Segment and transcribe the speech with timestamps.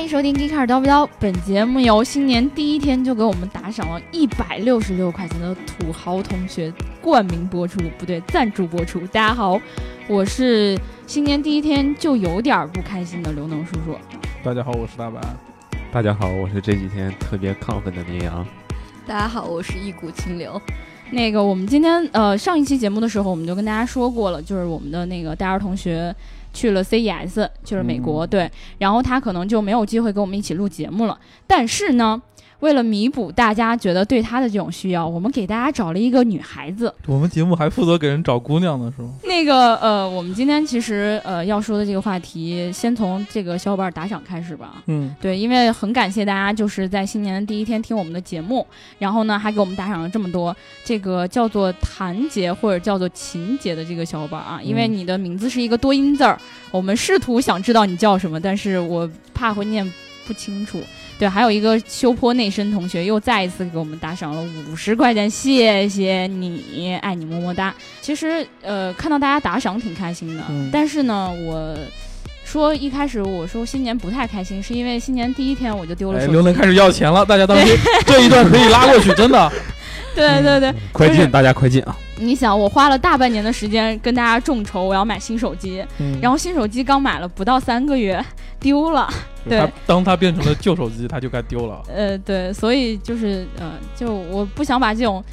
[0.00, 6.72] 欢迎收听《e e k a r 叨不叨》，本节目由新年第一天就给我们打赏了一百六十六块钱的土豪同学
[7.02, 9.00] 冠名播出，不对，赞助播出。
[9.08, 9.60] 大家好，
[10.08, 10.74] 我是
[11.06, 13.94] 新年第一天就有点不开心的刘能叔叔。
[14.42, 15.20] 大家好，我是大白。
[15.92, 18.46] 大家好，我是这几天特别亢奋的绵羊。
[19.06, 20.58] 大家好，我是一股清流。
[21.10, 26.14] 那个，我们今天呃上一期节目的时候，我们就跟大家说过了，就是我们的那个大二同学
[26.52, 31.18] 去了 CES，就是美国，对，然后他可能就没有机会跟我们一起录节目了。
[31.46, 32.20] 但是呢。
[32.60, 36.94] 为了弥补大家觉得对他的这种需要，我们给大家找了一个女孩子。
[37.06, 39.10] 我们节目还负责给人找姑娘呢，是吗？
[39.24, 44.82] 那个呃，我们今天其实呃要说的这个话题，先从这个小伙伴打赏开始吧。
[44.86, 48.66] 嗯，对，因为很感谢大家就是在新年的第一天听我们的节目，
[48.98, 50.54] 然后呢还给我们打赏了这么多。
[50.84, 56.38] 这个叫做谭杰或者叫做秦杰的这个小伙伴啊，因为你的名字是一个多音字儿，
[56.70, 59.90] 我们试图想知道你叫什么，但是我怕会念
[60.26, 60.78] 不清楚。
[61.20, 67.74] 对，还有一个修坡内生同学又再一次给我们打赏了五十块钱，谢谢你，爱你么么哒。
[68.00, 71.76] 其实，呃，看到大家打赏挺开心的，但是呢，我
[72.42, 76.32] 说一开始我说新年不太开心，是因为新年第一天我就丢了手机。
[76.32, 79.52] 刘能开始要钱了，大家当心 这一段可以拉过去，真的。
[80.14, 81.94] 对对对，快进，大家快进啊！
[82.20, 85.84] 你想，我花了大半年的时间跟大家众筹，我要买新手机，
[86.20, 88.24] 然后新手机刚买了不到三个月
[88.60, 89.12] 丢了。
[89.48, 91.82] 对，当它变成了旧手机，它就该丢了。
[91.88, 95.24] 呃，对，所以就是呃，就我不想把这种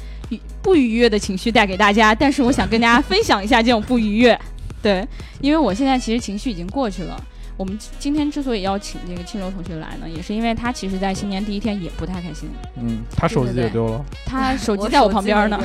[0.62, 4.38] 不愉悦的情绪带给大家，但是我想跟大家分享一下这种不愉悦。
[4.80, 5.06] 对，
[5.40, 7.22] 因为我现在其实情绪已经过去了。
[7.58, 12.48] 我们今天之所以要请这个清流同学来呢，也是因为他其实，在新年第一天也不太开心。
[12.76, 14.04] 嗯，他手机也丢了。
[14.24, 15.60] 他 手机在我旁边呢，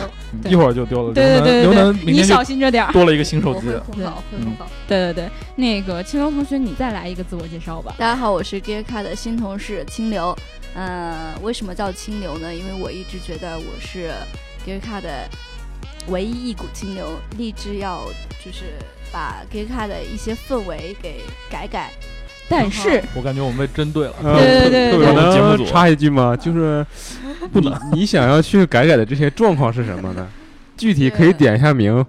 [0.46, 1.14] 一会儿就丢了。
[1.14, 2.92] 对对对刘能，你小心着点儿。
[2.92, 4.68] 多了一个新手机，会好，会好。
[4.88, 7.94] 对对对，那个青楼同学，你再来一个自我介绍吧。
[7.96, 10.36] 大家好，我是 g e k a 的新同事清流。
[10.74, 12.52] 嗯，为什么叫清流呢？
[12.52, 14.12] 因为我一直觉得我是
[14.66, 15.30] g e k a 的
[16.08, 17.06] 唯一一股清流，
[17.38, 18.04] 立志要
[18.44, 18.74] 就是。
[19.14, 21.92] 把 g a y c a 的一些氛围给改改，
[22.50, 24.14] 但是我感觉我们被针对了。
[24.22, 26.36] 对对对，我能插一句吗？
[26.36, 26.84] 就是
[27.54, 30.28] 不能，你想要去改改的这些状况是什么呢？
[30.76, 32.04] 具体可以点一下名，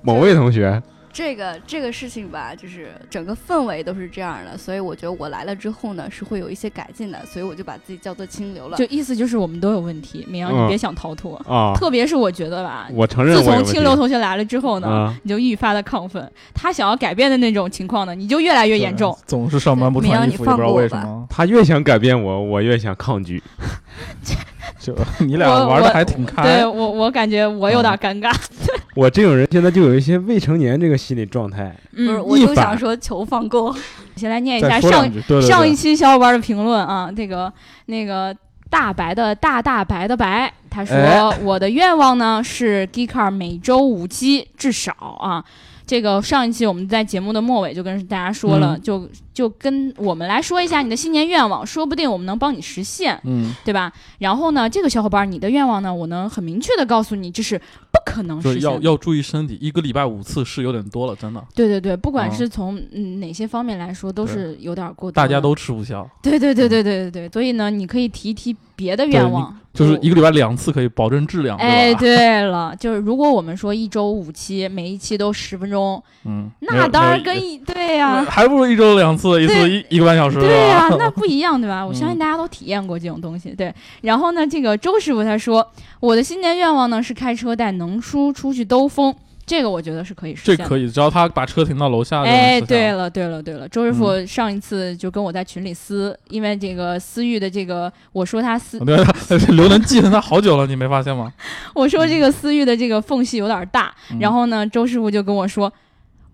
[0.00, 0.82] 某位同学。
[1.16, 8.76] 这个这个事情吧，就是整个氛围都是这样的，所以我觉得我来了之后呢，是会有一些改进的，所以我就把自己叫做清流了。
[8.76, 11.72] 就意思就是我们都有问题，明阳你别想逃脱啊！
[11.74, 19.16] 特别是我觉得吧，我承认，自从清流同学来了之后呢，你就愈发的亢奋，他想要改变的那种情况呢，你就越来越严重。
[19.24, 21.26] 总是上班不穿衣服，不知道为什么。
[21.30, 23.42] 他越想改变我，我越想抗拒。
[24.78, 28.34] 就你俩玩的还挺开，对我我感觉我有点尴尬。
[28.94, 31.74] 我这种人现在就有一些未成年这个心理状态。
[31.94, 33.74] 不是，我就想说求放过。
[34.16, 37.52] 先来念一下上上一期小伙伴的评论啊，这个
[37.84, 38.34] 那个
[38.70, 45.42] 大白的大大白的白，他说我的愿望呢是 Geekar 每周五期至少啊。
[45.86, 53.92] 这个上一期我们在节目的末尾就跟大家说了，就就跟我们来说一下你的新年愿望，说不定我们能帮你实现，嗯，对吧？
[54.18, 58.62] 然后呢，这个小伙伴你的愿望呢，我能很明确的告诉你，这是不可能实现。
[58.62, 61.40] 要要注意身体，一个礼拜五次是有点多了，真的。
[61.54, 65.12] 对对对，不管是从嗯哪些方面来说，都是有点过。
[65.12, 66.04] 大家都吃不消。
[66.20, 69.56] 对对对对对对对，所以呢，你可以提一提别的愿望。
[69.72, 71.54] 就是一个礼拜两次可以保证质量。
[71.58, 80.40] 哎，对了，就是如果我们说一周五期，每一期都十分钟，嗯，那当然跟一对呀，还不如一周两次，一次一一个半小时。
[80.40, 81.84] 对呀，那不一样，对吧？
[81.84, 83.50] 我相信大家都体验过这种东西。
[83.50, 83.70] 对，
[84.00, 85.66] 然后呢，这个周师傅他说，
[86.00, 89.14] 我的新年愿望呢是开车带能叔出去兜风。
[89.46, 92.22] 这个我觉得是可以实现，这可以，只要他把车停到楼下。
[92.24, 101.32] 哎，对了，对了，对了，周师傅上一次就跟我在群里撕，因为这个思域的这个，我说他思，刘 能记恨他好久了，你没发现吗？
[101.74, 105.72] 我说这个思域的这个缝隙有点大，然后呢，周师傅就跟我说，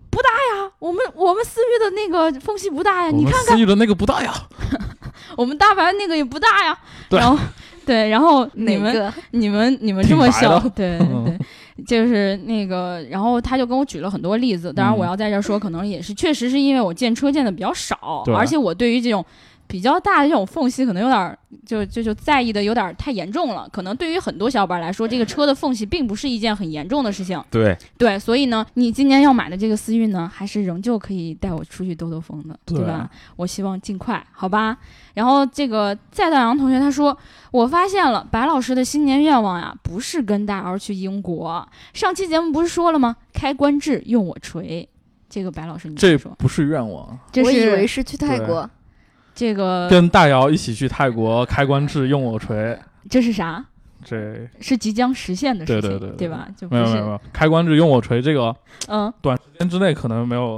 [0.09, 3.55] 不大呀，我们我们思域的那个缝隙不大呀，你看看。
[3.55, 4.33] 思域的那个不大呀，
[5.37, 6.75] 我们大白那个也不大呀，
[7.09, 7.37] 对，然后
[7.85, 11.37] 对，然后你们你们你们这么笑，对对。
[11.85, 14.71] 就是那个，然后他就跟我举了很多例子。
[14.71, 19.25] 当然，我要在这说，可能也是确实是因为我见车见的比较少，而且我对于这种
[19.73, 21.35] 比较大的这种缝隙，可能有点
[21.65, 23.67] 就就就在意的有点太严重了。
[23.73, 27.43] 可能对于很多小伙伴来说，这个车的缝隙并不是一件很严重的事情。
[27.49, 33.09] 对对，所以呢，你今年要买的这个思域呢，还是仍旧可以带我出去兜兜风的，对吧？
[33.35, 34.77] 我希望尽快，好吧？
[35.15, 37.17] 然后这个在大洋同学他说。
[37.49, 41.67] 我发现了，白老师的新年愿望呀，不是跟大姚去英国。
[41.93, 43.15] 上期节目不是说了吗？
[43.31, 44.87] 开关智用我锤，
[45.29, 48.69] 这个白老师你这不是愿望，我以为是去泰国。
[49.35, 52.77] 这个跟大姚一起去泰国开关制用我锤，
[53.09, 53.63] 这是啥？
[54.05, 56.47] 这是即将实现的事情，对对对对吧？
[56.57, 58.53] 就没有没有没有开关制用我锤这个
[58.89, 60.57] 嗯短时间之内可能没有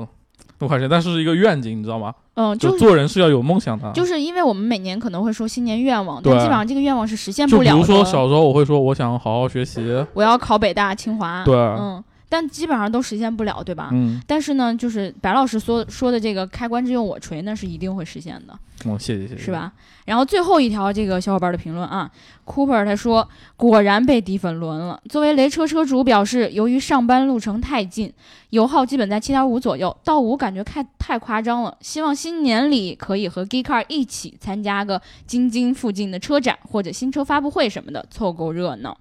[0.58, 2.14] 那么快实现，但是是一个愿景，你知道吗？
[2.34, 3.92] 嗯，就就做人是要有梦想的。
[3.94, 7.80] 就是因为我们每年可能会说新年愿望，但基本上这个愿望是实现不了的。
[7.80, 12.04] 如说小时候我会说我想好好学习，我要考北大、清华，对嗯，
[12.36, 13.88] 但基本上都实现不了，对吧？
[13.94, 18.54] 嗯，但是呢，就是白老师说说的这个开关之用我锤，那是一定会实现的，
[18.84, 19.52] 哦，谢谢谢谢，是？
[19.54, 19.72] 吧？
[20.04, 22.12] 然后最后一条这个小伙伴的评论啊
[22.46, 25.02] ，Cooper 他说果然被低粉轮了。
[25.08, 28.12] 作为雷车车主表示，由于上班路程太近，
[28.50, 31.78] 油耗基本在七点五左右，到五感觉太太夸张了。
[31.80, 38.98] 希望新年里可以和 Geekcar 一起参加个京津附近的车展或者新车发布会什么的，凑够热闹。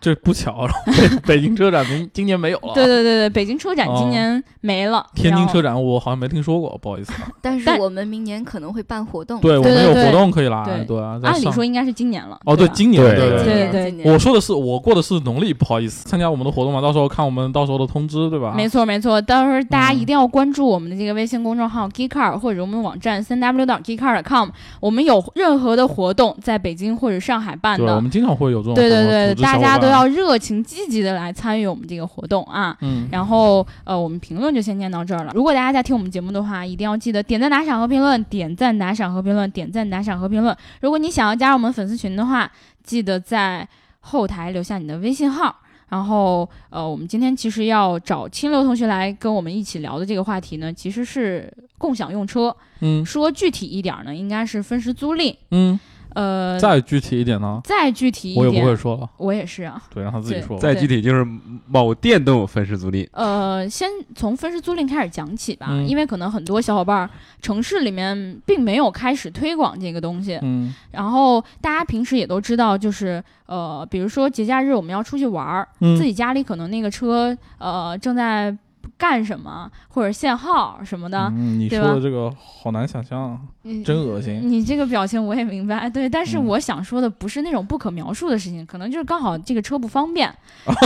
[0.00, 2.72] 这不巧了，北 北京车展明今年没有了。
[2.74, 7.12] 对对对对，北京车展今哦年没了，天津车展我好像没听说过，不好意思。
[7.40, 9.40] 但 但是我们明年可能会办活动。
[9.40, 12.38] 对，我们有活动可以来，对按理说应该是今年了。
[12.44, 18.52] 哦，对，今年对对对我说的是我过的是农历，不好意思，参加我们的活动嘛，到时候看我们到时候的通知，对吧？
[18.54, 24.50] 没错没错，到时候大家嗯一定要关注我们的这个微信公众号 Geekcar 或者我们网站三 w 点 geekcar.com，
[24.80, 32.76] 我们有任何的活动在北京或者上海办的，我，们经常会有这种对对对，大家都要热情积极的来参与我们这个活动啊。
[32.80, 35.32] 嗯，然后呃，我们评论就先念到这儿了。
[35.34, 40.56] 如果大家在听我们节目的话，一定要记得点赞、打赏和评论，点赞、打赏和评论，点赞、打赏和评论。
[40.80, 42.50] 如果你想要加入我们粉丝群的话，
[42.82, 43.66] 记得在
[44.00, 45.54] 后台留下你的微信号。
[45.88, 52.54] 然后呃，我们今天其实要找清流同学来跟我们一起聊的这个话题呢，其实是共享用车。
[52.80, 55.32] 嗯说具体一点儿呢，应该是分时租赁。
[55.52, 55.78] 嗯，
[56.16, 59.82] 呃，再具体一点呢，再具体一点我也，不会说了，我也是啊。
[59.92, 60.58] 对，让他自己说。
[60.58, 61.26] 再具体就是
[61.66, 65.86] 某店都有分时租赁，呃，先从分时租赁开始讲起吧，嗯。
[65.86, 67.10] 因为可能很多小伙伴儿
[67.42, 70.74] 城市里面并没有开始推广这个东西，嗯。
[70.92, 75.94] 然后大家平时也都知道，就是呃，比如说节假日我们要出去玩儿，嗯。
[75.98, 78.56] 自己家里可能那个车呃正在
[78.98, 84.40] 干什么，或者限号什么的，嗯，你说的这个好难想象，嗯真恶心。
[84.42, 90.32] 你这个表情我也明白，对，但是嗯我想说的不是那种不可描述的事情，可能就是刚好这个车不方便，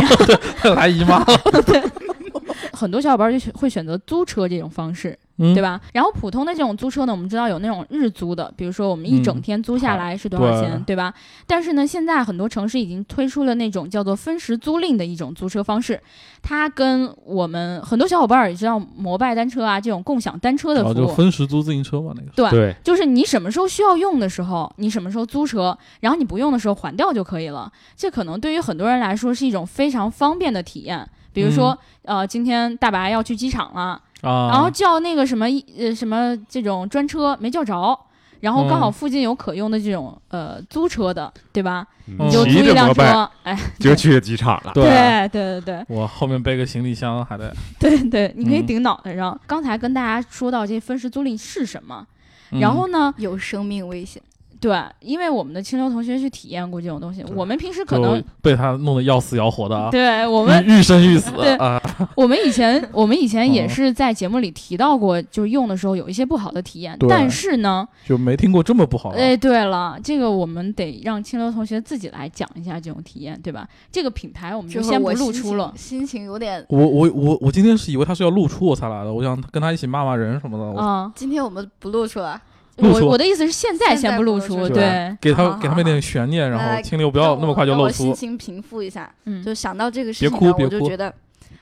[0.77, 1.27] 来姨妈了
[2.73, 5.62] 很多小伙伴就选会选择租车这种方式，嗯对？
[5.62, 5.81] 吧？
[5.92, 11.12] 然后普通的这种租车呢，我们知道有那种日租的，比如说我们一整嗯天租下来是多少钱，对对吧？
[11.46, 16.00] 但是呢，现在很多城市已经推出了那种叫做分时租赁的一种租车方式，
[16.42, 20.94] 它跟我们很多小伙伴也知道摩拜单车啊这种共享单车的服务。
[20.94, 22.31] 就分时租自行车嘛，那个。
[22.34, 27.70] 对，对，就是你什么时候需要用的时候，你什么时候租车，然后你不用的时候还掉就可以了。
[27.96, 31.08] 这可能对于很多人来说是一种非常方便的体验。
[31.32, 35.46] 比如说，呃，今天大白要去机场了，嗯啊，然后叫那个什么
[35.78, 37.99] 呃什么这种专车没叫着，
[38.40, 41.87] 然后刚好嗯附近有可用的这种呃租车的，对吧？
[42.06, 44.72] 嗯你就租一辆车，哎，就去机场了。
[44.75, 49.38] 对对对对对我后面背个行李箱还得，对对，你可以嗯顶脑袋上。
[49.46, 52.05] 刚才跟大家说到这分时租赁是什么，
[52.50, 54.20] 嗯然后呢，有生命危险。
[54.61, 61.81] 对，因为我们的清流同学去体验过这种东西，我们平时可能被他弄得要死要活的啊，对我们欲欲生欲死对啊，
[62.15, 69.19] 我们以前我们以前也哦是在节目里提到过，就是用的时候有一些不好的体验，对但是呢，就没听过这么不好的。
[69.19, 73.67] 哎，对了，这个我们得让清流同学自己来讲一下这种体验，对吧？
[73.90, 75.73] 这个品牌我们就先不露出了。
[75.76, 76.64] 心情有点。
[76.69, 80.64] 我我我我今天是以为他是要露出我才来的，我想跟他一起骂骂人什么的。
[80.64, 82.40] 我啊、今天我们不露出来，
[82.77, 88.05] 我我的意思是现在先不露出，对，给他给他们一点悬念，然后来清流不要那么快就露出。
[88.05, 89.12] 心情平复一下。
[89.25, 91.12] 嗯，就想到这个事情呢，哭别哭我就觉得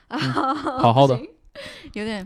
[0.07, 1.19] 啊，好好的，
[1.93, 2.25] 有点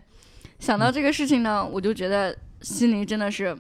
[0.60, 3.58] 想到这个事情呢，我就觉得心里真的是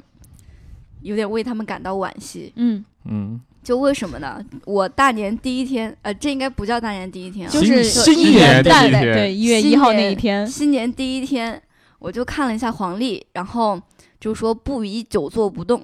[1.01, 2.53] 有点为他们感到惋惜。
[2.55, 4.39] 嗯，嗯，就为什么呢？
[4.65, 11.59] 我大年第一天，呃，这应该不叫大年第一天啊，就是新一年第一天对一月一号那一天，新年第一天，
[11.97, 13.81] 我就看了一下黄历，然后
[14.23, 15.83] 就说不宜久坐不动。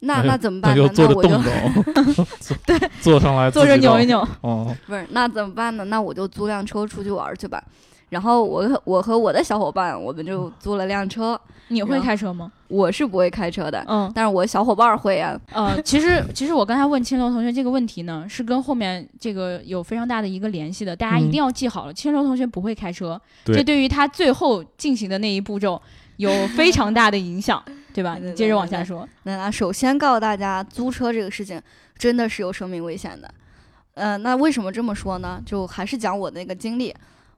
[0.00, 0.82] 那那怎么办呢？
[0.82, 1.42] 那坐着那我就动
[2.14, 2.26] 动，
[2.64, 3.76] 对，坐上来坐着。
[3.76, 5.84] 扭一扭，哦，不是，那怎么办呢？
[5.84, 7.62] 那我就租辆车出去玩儿去吧。
[8.08, 11.38] 然后我和我和我的小伙伴，我们就租了辆车。
[11.68, 12.52] 你会开车吗？
[12.68, 15.36] 我是不会开车的，嗯，但是我小伙伴儿会啊。
[15.52, 21.92] 呃，其实其实我刚才问青楼同学这个问题呢，是跟后面这个有非常大的一个联系的，大家一嗯定要记好了。
[21.92, 25.80] 青楼同学不会开车，对这对于他最后进行的那一步骤
[26.16, 28.16] 有非常大的影响，对吧？
[28.20, 29.08] 你接着往下说。
[29.24, 31.60] 那那首先告诉大家，租车这个事情
[31.96, 33.32] 真的是有生命危险的。
[33.94, 35.40] 呃，那为什么这么说呢？
[35.46, 36.94] 就还是讲我那个经历。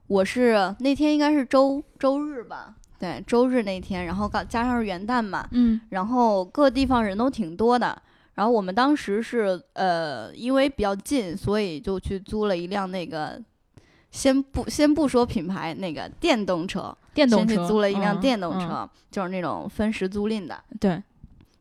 [0.07, 8.01] 我是那天应该是周周日吧，对，周日那天，然后刚加上是元旦嘛，嗯然后各地方人都挺多的。
[8.33, 13.39] 然后我们当时是呃，因为比较近，所以就去租了一辆那个，
[14.11, 20.59] 先不先不说品牌，那个电动车，电动车租了一辆嗯电动嗯车，就是那种分时租赁的。
[20.79, 21.01] 对，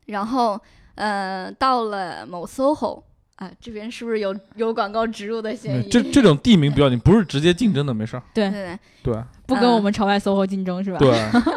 [0.07, 0.59] 然后
[0.95, 3.03] 呃，到了某 SOHO
[3.37, 5.89] 啊，这边是不是有有广告植入的嫌疑？
[5.91, 8.23] 这这种地名不要紧，不是直接竞争的，没事儿。
[8.33, 10.99] 对对对，对不跟嗯我们朝外 SOHO 竞争是吧？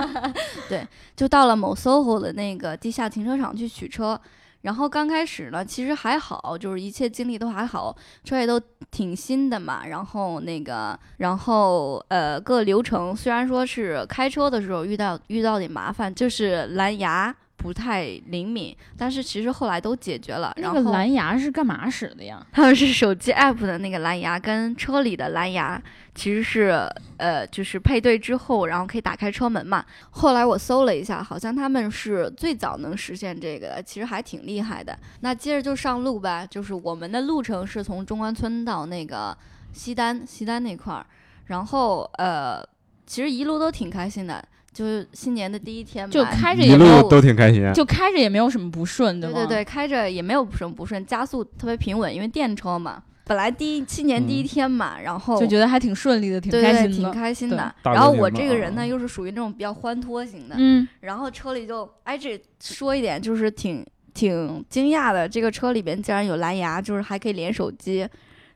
[0.68, 4.20] 对，就到了某 SOHO 的那个地下停车场去取车。
[4.62, 8.60] 然后刚开始呢，其实还好，就是一切经历都还好，车也都
[8.92, 9.86] 挺新的嘛。
[9.88, 20.52] 然后那个，然后呃，各流程虽然说是开车的时候遇到遇到点麻烦，就是蓝牙不太灵敏，但是其实后来都解决了。
[20.58, 22.44] 那个然后蓝牙是干嘛使的呀？
[22.52, 25.82] 他们是手机 app 的那个蓝牙跟车里的蓝牙
[26.16, 29.86] 其实是呃，就是配对之后，然后可以打开车门嘛。
[30.10, 34.98] 后来我搜了一下，好像他们是最早能实现这个的，其实还挺厉害的。
[35.20, 39.38] 那接着就上路吧，就是我们的路程是从中关村到那个
[39.72, 41.06] 西单，西单那块儿，
[41.46, 42.62] 然后呃，
[43.06, 47.72] 其实一路都挺开心的，就是新年的第一天嘛，就开着一也没有，路都挺开心。
[47.74, 49.22] 就开着也没有什么不顺，吗？
[49.22, 53.04] 对对对，开着也没有什么不顺，加速特别平稳，因为电车嘛。
[53.24, 57.12] 本来第一新年第一嗯天嘛，然后就觉得还挺顺利的，挺开心的。
[57.12, 57.74] 对开心的。
[57.84, 68.06] 然后我这个人呢，又是属于那种比较欢脱型的，嗯，然后车里就哎，这说一点就是挺挺惊讶的，这个车里边竟然有蓝牙，就是还可以连手机，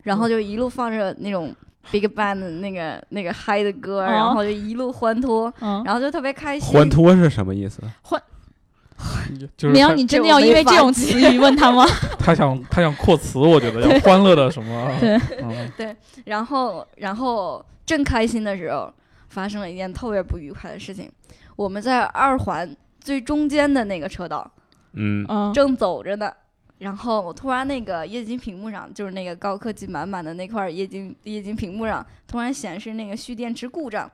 [0.04, 1.56] 然后就一路放着那种
[1.92, 6.74] Big Bang 的那个那个嗨的歌，哦然后就一路欢脱，嗯，然后就特别开心。
[6.74, 7.82] 欢脱是什么意思？
[9.58, 11.86] 就是苗，他你真的要因为这种词语问他吗？
[12.18, 14.90] 他想他想扩词，我觉得要欢乐的什么？
[15.00, 18.92] 对嗯，然后然后正开心的时候，
[19.28, 21.12] 发生了一件特别不愉快的事情，
[21.58, 24.50] 我们在二环最中间的那个车道。
[24.94, 26.32] 嗯，嗯，正走着呢，
[26.80, 34.10] 然后我突然那个液晶屏幕上，就是那个高科技满满的那块液晶液晶屏幕上，突然显示那个蓄电池故障。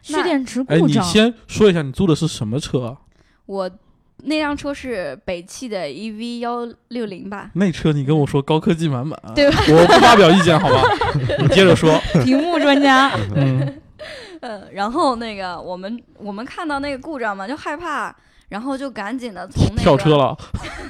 [0.00, 1.04] 蓄电池哎，故障。
[1.04, 2.98] 你先说一下你租的是什么车啊？
[3.46, 3.70] 我
[4.18, 7.50] 那辆车是北汽的 EV 幺六零吧？
[7.54, 10.82] 那车你跟我说高科技满满，对吧我不发表意见好吧？
[11.40, 11.98] 你接着说。
[12.24, 13.80] 屏幕专家，嗯，
[14.40, 18.14] 嗯，然后那个我们我们看到那个故障嘛，就害怕。
[18.48, 20.36] 然后就赶紧的从那个跳车，了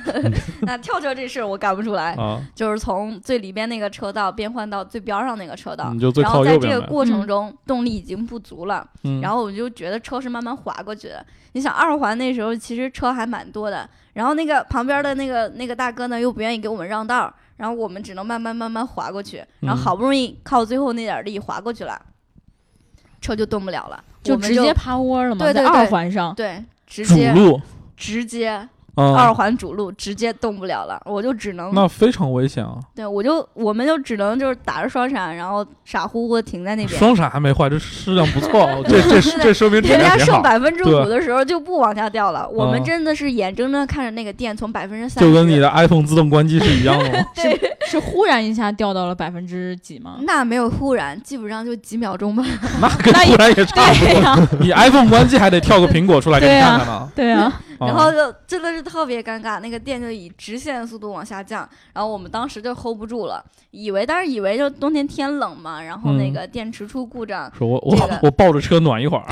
[0.62, 2.40] 那跳车这事儿我干不出来，啊！
[2.54, 6.68] 就是从最里边那个车道变换到最边上那个车道，你就最然后靠右边呗。
[6.68, 11.24] 在这个过程嗯中动力已经不足了，嗯，然后我就觉得车是慢慢滑过去的。
[11.52, 22.00] 你想二环那时候其实车还蛮多的，然后那个旁边的那个那个大哥呢又不愿意给我们让道儿，然后我们只能慢慢慢慢滑过去，然后嗯好不容易靠最后那点儿力滑过去了，
[23.20, 26.34] 车就动不了了，就直接趴窝了嘛，对对对对二环上。
[26.34, 26.62] 对
[26.94, 27.60] 直主接路
[27.96, 28.48] 直接
[28.94, 32.78] 啊，二环主路直接动不了了，我就只能那非常危险啊！
[32.94, 36.96] 对我就我们就只能就是打着双闪，然后傻乎乎的停在那边。
[36.96, 38.78] 双闪还没坏，这质量不错啊。
[38.86, 40.40] 这得这这说明质人家剩好。
[40.40, 47.26] 百分之对五的时候就不往下掉了，我们嗯真的是眼睁睁看着那个电从百分之三，就跟你的 iPhone 自动关机是一样的吗？
[47.34, 50.16] 对， 是忽然一下掉到了百分之几吗？
[50.22, 52.44] 那没有忽然，基本上就几秒钟吧。
[52.80, 54.58] 那跟忽然也差不多。
[54.64, 57.08] 你 iPhone 关机还得跳个苹果出来给你看看呢。
[57.14, 57.42] 对呀，
[57.78, 69.26] 啊然后就真的是特别尴尬，那个电就以直线速度往下降，然后我们当时就 hold 不住了，以为当时以为就冬天天冷嘛，然后那嗯个电池出故障，说我我这个我抱着车暖一会儿，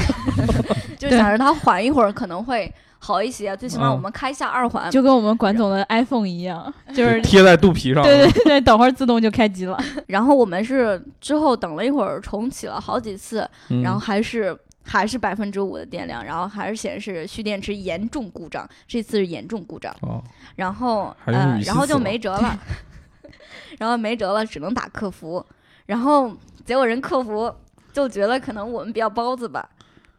[0.99, 2.73] 就想着它缓一会儿可能会
[3.05, 4.89] 好一些，最起码嗯我们开下二环。
[4.93, 8.03] 就跟我们管总的 iPhone 一样，就是贴在肚皮上。
[8.05, 9.77] 对对对，等会儿自动就开机了。
[10.07, 20.23] 然后我们是之后等了一会儿重启了好几次，嗯然后还是还是百分之五的电量，然后还是显示蓄电池严重故障，这次是严重故障，哦，
[20.55, 22.57] 然后呃，然后就没辙了，
[23.79, 25.45] 然后没辙了，只能打客服，
[25.87, 26.33] 然后
[26.65, 27.53] 结果人客服
[27.93, 29.69] 就觉得可能我们比较包子吧，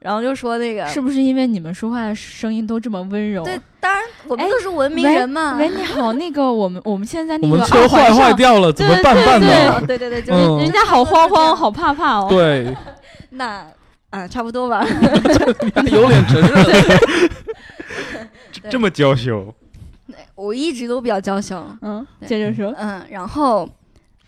[0.03, 3.41] 然后就说那个是不是因为你们说话的声音都这么温柔？
[3.45, 9.81] 对，当然我们哎都是文明人嘛，喂，你好，那个我们我们现在那我个们车坏坏掉了，怎么办办对呢？
[9.88, 9.98] 对。
[9.98, 10.60] 对对，就是、嗯。
[10.60, 12.27] 人家好慌慌，好怕怕哦。
[12.29, 12.75] 对，
[13.31, 13.65] 那
[14.10, 14.86] 啊差不多吧，
[15.83, 16.51] 你 还有脸承认？
[16.65, 17.29] 对。
[18.69, 19.53] 这么娇羞，
[20.36, 22.27] 我一直都比较娇羞，嗯，对。
[22.27, 23.65] 接着说，嗯，然后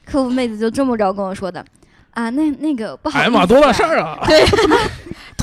[0.06, 1.64] 客服妹子就这么着跟我说的，
[2.12, 4.18] 啊，那那个不好意思、哎呀妈，多大事儿啊！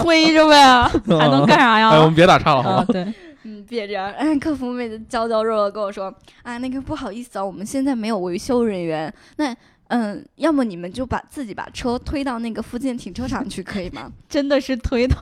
[0.02, 0.82] 推着呗，
[1.18, 1.90] 还能干啥呀？
[1.90, 2.84] 哎，我们别打岔了，好？
[2.86, 3.02] 对，
[3.44, 4.12] 嗯，别这样。
[4.12, 9.12] 哎，客服妹子娇娇弱弱跟我说，啊，那个不好意思啊，我们现在没有维修人员。
[9.36, 9.54] 那，
[9.88, 14.10] 嗯，要么你们就把自己把车推到那个附近停车场去，可以吗？
[14.28, 15.16] 真的是推的。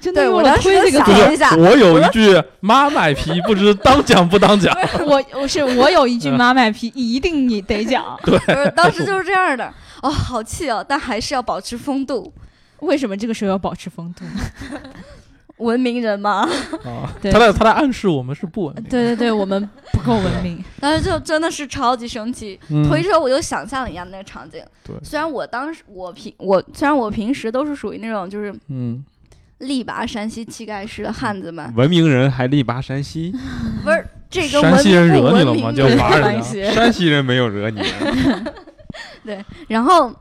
[0.00, 4.74] 真的我推这个一下，我有一句妈卖批，不知当讲不当讲。
[5.06, 8.18] 我我是我有一句妈卖批，一定你得讲。
[8.24, 9.70] 对当时就是这样的，
[10.02, 12.32] 哦，好气哦，但还是要保持风度，
[12.86, 14.24] 为什么这个时候要保持风度？
[15.58, 16.46] 文明人吗。
[16.84, 18.84] 啊， 对他在他在暗示我们是不文明。
[18.84, 20.62] 对对对，我们不够文明。
[20.78, 24.62] 但是就真的是超级生气，嗯推车我就想象了一下那个场景。
[24.84, 29.02] 对虽然我当时我平我虽然我平时都是属于那种就是嗯，
[29.58, 33.32] 力拔山兮气盖世的汉子们，文明人还力拔山兮，
[33.82, 36.42] 不是这个山西人惹你了吗就骂人。
[36.74, 37.80] 山西人没有惹你，
[39.24, 40.14] 对然后，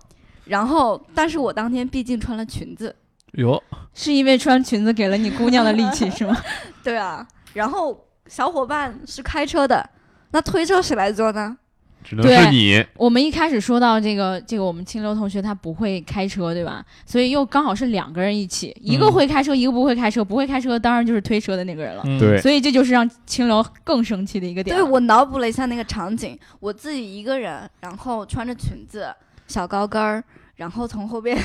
[0.45, 2.95] 然后，但是我当天毕竟穿了裙子，
[3.33, 3.61] 哟
[3.93, 6.37] 是因为穿裙子给了你姑娘的力气是吗？
[6.83, 7.25] 对啊。
[7.53, 9.89] 然后小伙伴是开车的，
[10.31, 11.57] 那推车谁来做呢？
[12.03, 12.85] 只能是你。
[12.97, 16.85] 我们一开始说到这个，这个我们清流同学他不会开车，对吧？
[17.03, 20.23] 所以又刚好是两个人一起，一个嗯会开车，一个不会开车。
[20.23, 22.03] 不会开车当然就是推车的那个人了。
[22.05, 24.75] 嗯对，所以这就是让清流更生气的一个点。
[24.75, 29.07] 对我脑补了一下那个场景，我自己一个人，然后穿着裙子、
[29.47, 30.23] 小高跟儿，
[30.55, 31.37] 然后从后边，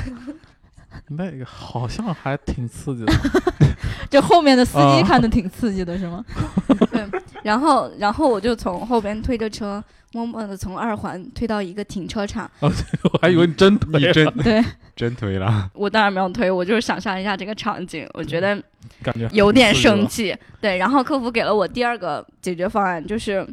[1.09, 3.13] 那个好像还挺刺激的。
[4.11, 6.25] 这后面的司机啊看的挺刺激的，是吗？
[6.91, 7.07] 对
[7.43, 12.51] 然后，然后我就从后边推着车，默默的从二环推到一个停车场。
[12.61, 12.71] 哦
[13.05, 14.65] 我还以为你真推真对，
[14.97, 18.61] 真推了，我当然没有推，我就是想象一下这个场景，我觉得
[19.03, 20.37] 感觉有点生生气。
[20.61, 23.47] 对，然后客服给了我第二个解决方案，就是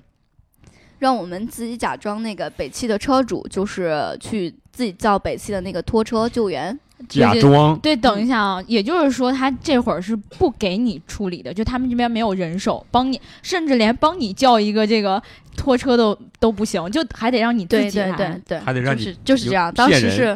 [0.99, 6.77] 让我们自己假装那个北汽的车主，就是去自己叫北汽的那个拖车救援。
[7.07, 15.21] 假装对，等一下啊，也就是说他这会儿是不给你处理的，就他们这边没有人手帮你，甚至连帮你叫一个这个
[15.55, 19.71] 拖车都都不行，就还得让你自对对己来对对，还得让你就是就是这样。
[19.75, 20.35] 当时是，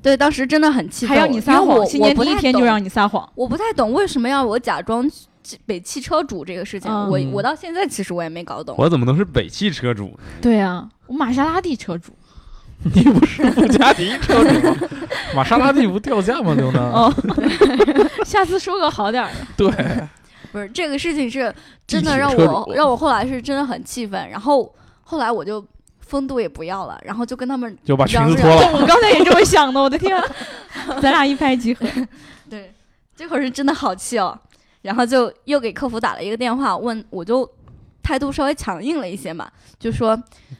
[0.00, 3.28] 对，当时真的很气愤，还让你撒谎，我新年第一我不太懂天就让你撒谎。
[3.34, 5.10] 我不太懂为什么要我假装
[5.66, 8.74] 北汽车主这个事情，嗯我我到现在其实我也没搞懂。
[8.78, 10.18] 我怎么能是北汽车主呢？
[10.40, 12.12] 对啊，我玛莎拉蒂车主。
[12.94, 14.76] 你不是布加迪车主吗？
[15.34, 16.52] 玛莎拉蒂不掉价吗？
[16.54, 16.92] 刘能？
[16.92, 17.12] 哦，
[18.24, 19.46] 下次说个好点儿的。
[19.56, 20.08] 对，
[20.52, 21.52] 不是这个事情是
[21.86, 24.70] 真的让我让我后来是真的很气愤，然后
[25.02, 25.64] 后来我就
[26.00, 28.78] 风度也不要了，然后就跟他们就把裙嚷嚷子脱了。
[28.78, 30.24] 我刚才也这么想的，我的天啊，
[31.00, 31.86] 咱俩一拍即合。
[32.50, 32.74] 对，
[33.16, 34.38] 这会儿是真的好气哦，
[34.86, 37.48] 然后就又给客服打了一个电话，问我就
[38.02, 39.48] 态度稍微强硬了一些嘛，
[39.80, 40.16] 就说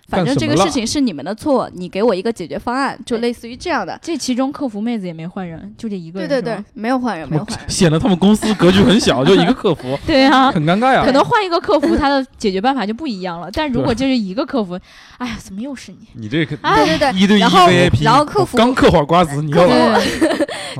[0.09, 3.97] 反正这个事情是你们的错，你给我一个解决方案，就类似于这样的。
[4.03, 6.29] 这其中客服妹子也没换人，就这一个人。
[6.29, 7.69] 对对对，，没有换人，没有换人。
[7.71, 10.51] 显得他们公司格局很小，就一个客服，对啊。
[10.51, 11.05] 很尴尬呀。
[11.05, 13.49] 可能换一个客服，他的解决办法就不一样了。
[13.53, 14.77] 但如果就是一个客服，
[15.19, 15.99] 哎呀，怎么又是你？
[16.15, 20.01] 你这个 哎对对对，一对一然后 VIP，然后客服刚嗑会儿瓜子，你要客来了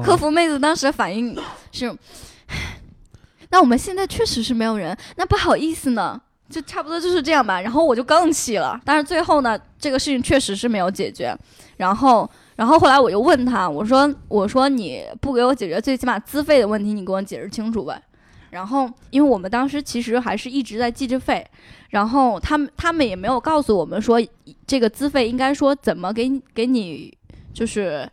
[0.03, 1.39] 客服妹子当时的反应
[1.71, 1.95] 是，
[3.51, 7.61] 那我们现在确实是没有人，那不好意思呢，就差不多就是这样吧。
[7.61, 11.37] 然后我就更气了，但是最后呢，这个事情确实是没有解决。
[11.77, 18.03] 然后，然后后来我又问他，我说，我说你不给我解决最起码资费的问题，你给我解释清楚呗。
[18.51, 21.47] 然后，因为我们当时其实还是一直在记着费，
[21.91, 24.19] 然后他们他们也没有告诉我们说
[24.67, 27.13] 这个资费应该说怎么给你给你
[27.53, 28.09] 就是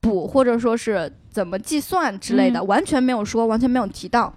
[0.00, 4.32] 补，或者说是怎么计算之类的，嗯完全没有说，完全没有提到。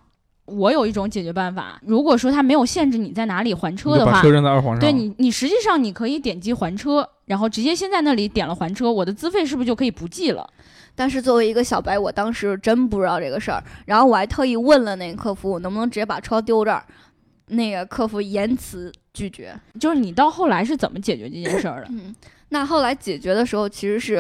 [0.47, 4.79] 我有一种解决办法，如果说他没有限制你在哪里还车的话你车，扔在二环上。
[4.79, 10.49] 对你，你实际上你可以点击还车，然后直接先在那里点了还车，我的资费是不是就可以不计了？
[10.95, 16.83] 但是作为一个小白，我当时真不知道这个事儿，然后我还特意问了那个客服，我能不能直接把车丢这儿？
[17.49, 19.55] 那个客服严词拒绝。
[19.79, 21.87] 就是你到后来是怎么解决这件事儿的？
[21.91, 22.13] 嗯，
[22.49, 24.15] 那后来解决的时候，其实是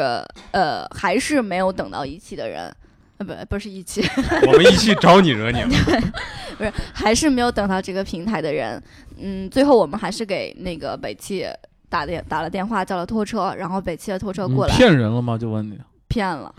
[0.51, 2.73] 呃，还是没有等到一汽的人，
[3.17, 4.01] 呃，不，不是一汽，
[4.47, 5.69] 我们一起找你惹你了。
[6.57, 8.81] 不是，还是没有等到这个平台的人。
[9.19, 11.45] 嗯，最后我们还是给那个北汽
[11.89, 15.37] 打电打了电话，叫了拖车，然后北汽的拖车过来，骗人了吗？
[15.37, 16.53] 就问你，骗了，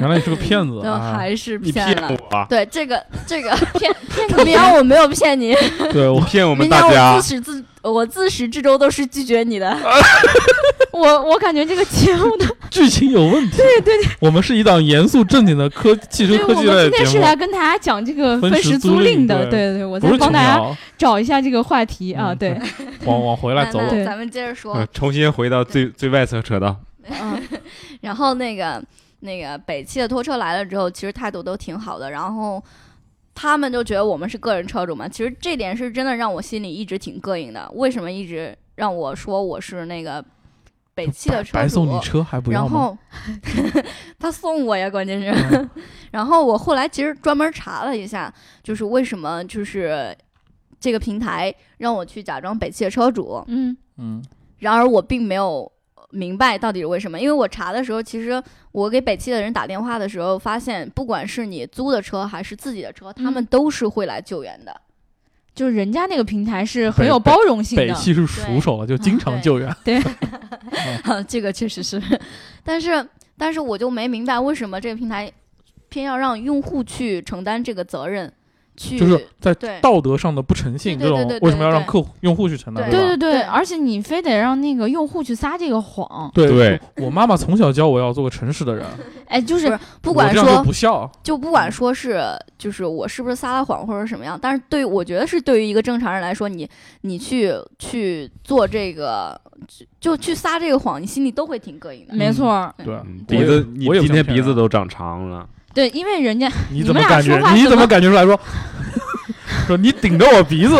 [0.00, 1.14] 原来你是个骗子 然后啊！
[1.16, 2.10] 还是骗了。
[2.30, 5.54] 我，啊对这个这个骗骗明阳我没有骗你，
[5.92, 7.28] 对我骗我们大家自。
[7.28, 9.76] 始至我自始至终都是拒绝你的。
[10.92, 13.56] 我我感觉这个节目的， 剧情有问题。
[13.58, 20.58] 对对对，我们是一档严肃正经的科汽车科技类的们今天是，来跟大家讲这个分分时时租赁的，对对对，我在帮大家。
[20.96, 22.58] 找一下这个话题啊，嗯对，
[23.04, 26.74] 往往回来走咱们接着说，呃重新回到最最外侧车道，
[27.10, 27.38] 嗯，
[28.00, 28.82] 然后那个
[29.20, 32.62] 那个北汽的拖车来了之后，其实态度都挺好的，然后
[33.36, 37.70] 他们就觉得我们是个人车主嘛，其实这点是真的让我心里一直挺膈应的。
[37.74, 40.24] 为什么一直让我说我是那个
[40.94, 42.98] 北汽的车主，白送你车还不要吗？
[43.44, 43.82] 然后
[44.18, 45.30] 他送我呀，关键是。
[45.54, 45.70] 嗯
[46.12, 50.16] 然后我后来其实专门查了一下，就是为什么就是
[50.80, 54.24] 这个平台让我去假装北汽的车主，嗯嗯，
[54.60, 55.70] 然而我并没有
[56.10, 58.42] 明白到底是为什么，因为我查的时候，其实
[58.72, 64.80] 我给北汽的人打电话的时候，发现不管是你租的车还是自己的车，他们嗯都是会来救援的。
[65.54, 69.74] 就是人家那个平台是很有包容性的，北汽是熟手了，就经常对救援。
[69.82, 70.02] 对
[71.26, 72.00] 这个确实是，
[72.62, 75.32] 但是但是我就没明白为什么这个平台
[75.88, 78.30] 偏要让用户去承担这个责任，
[78.76, 82.90] 去就是在道德上的不诚信，这种为什么要让客户用户去承担？
[82.90, 88.86] 对吧对对对，而且你非得让那个用户去撒这个谎，对对我妈妈从小教我要做个诚实的人，
[89.26, 91.10] 哎，就是不管说不孝。
[91.22, 92.22] 就不管说是
[92.58, 96.68] 就是我是不是撒了谎或者什么样，但是对我觉得是对于一个正常人来说，你
[97.00, 102.14] 你去去做这个就就去撒这个谎，你心里都会挺膈应的。
[102.14, 108.40] 没错儿，对，鼻子，你我今天鼻子都长长了，对，因为人家你怎么感觉你怎么感觉出来说？
[109.68, 110.74] 说你顶着我鼻子，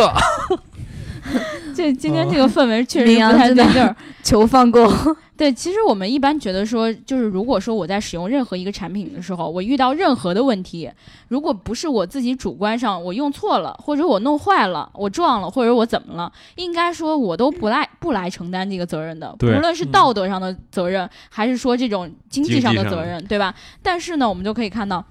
[1.77, 3.95] 这今天这个氛围确实不太对劲儿。
[4.25, 4.91] 求放过。
[5.37, 10.91] 对，其实我们一般觉得说，就是如果说我在使用任何一个产品的时候，我遇到任何的问题，
[11.29, 23.55] 如果不是我自己主观上我用错了，或者我弄坏了，我撞了，或者我怎么了，应该说我都不来不来承担这个责任的，对无论是嗯道德上的责任，还是说这种经济上的责任，对吧？
[23.83, 25.05] 但是呢，我们就可以看到。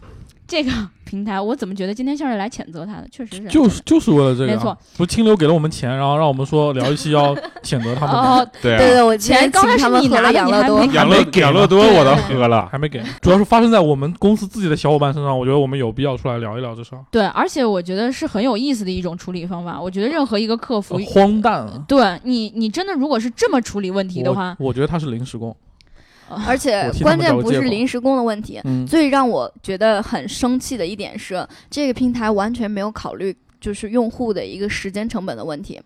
[0.47, 0.71] 这个
[1.05, 3.07] 平台，我怎么觉得今天像是来谴责他的？
[3.11, 4.55] 确实是，就是就是为了这个啊。
[4.55, 13.03] 没错不是清流给了我们钱，然后让我们说聊一期要谴责他们吗，哦， 对对对，我钱刚开始你拿养乐多养乐养乐多我都对喝了，还没给。
[13.21, 17.05] 主要是发生在我们公司自己的小伙伴身上，我觉得我们有必要出来聊一聊这事儿。
[17.11, 19.79] 对，而且我觉得是很有意思的一种处理方法。
[19.79, 21.85] 我觉得任何一个客服呃，荒诞啊！
[21.87, 25.55] 对你，你真的如果是这么处理问题的话，我我觉得他是临时工。
[26.47, 35.81] 而且关键不是临时工的问题，嗯，最让我觉得很生气的一点是，这个平台完全没有考虑就是用户的一个时间成本的问题。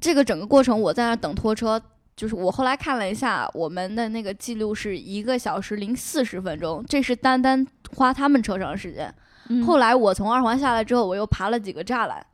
[0.00, 1.80] 这个整个过程我在那等拖车，
[2.16, 9.12] 就是我后来看了一下，我们的那个记录是一个小时零四十分钟，这是单单花他们车上的时间。
[9.50, 12.24] 嗯后来我从二环下来之后，我又爬了几个栅栏，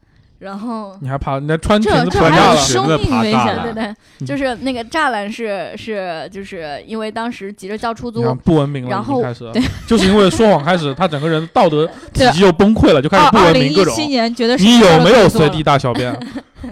[0.45, 2.57] 然后你还怕你还穿裙子这还有穿架了？
[2.57, 9.53] 生命危险对对就是那个栅栏是是就是因为当时急着交出租不文明了，然后开始了，
[9.87, 13.93] 就是因为说谎开始，他整个人道德体系就崩溃了，就开始不文明各种。
[13.95, 15.49] 一七年觉得你有没有随？
[15.55, 16.13] 地大小便？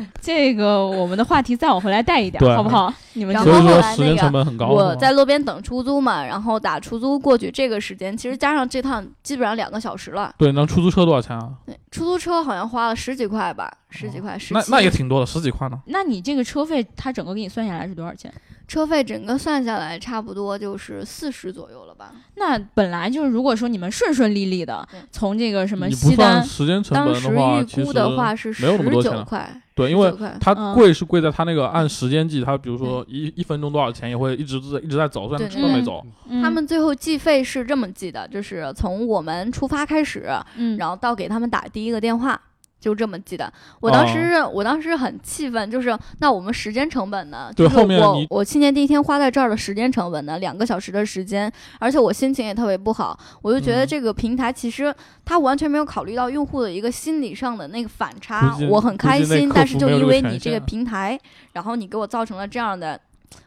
[0.20, 2.92] 这个我们的话题再往回来带一点，对好不好？
[3.14, 4.68] 你们所以说后后来那个时间成本很高。
[4.68, 10.34] 我在路边等出租嘛，然后打出租过去，这个时间其实加上这趟基本上两个小时了。
[10.38, 11.50] 对，那出租车多少钱啊？
[11.66, 14.62] 对，出租车好像花了十几块吧，十几块，十那。
[14.68, 15.78] 那也挺多的，十几块呢。
[15.86, 18.32] 那你这个车费，它整个给你算下来是多少钱？
[18.72, 22.10] 车费整个算下来差不多就是四十左右了吧？
[22.36, 36.02] 那本来就是，如果说你们顺顺利利的从这个什么西不算单，时间成当时本的话，其实预估的话是没有那么多十钱了九块，对，因为19块它嗯贵是贵在它那个按时间计，它比如说一一分钟多少钱，也会一直在一直在走，虽然对对车没走。
[36.30, 42.40] 嗯他们最后计费是这么计的，就是从我们出发开始，嗯，然后到给他们打第一个电话，
[42.82, 43.50] 就这么记的。
[43.78, 47.50] 我当时、哦我当时很气愤，就是那我们时间成本呢？
[47.54, 54.92] 对就是我后面我我去年第一天花在这儿的时间成本呢，两个小时的时间，而且我心情也特别不好，我就觉得嗯这个平台其实
[55.24, 58.58] 它完全没有考虑到用户的一个心理上的那个反差。
[58.68, 61.16] 我很开心，但是就因为你这个平台，
[61.52, 63.00] 然后你给我造成了这样的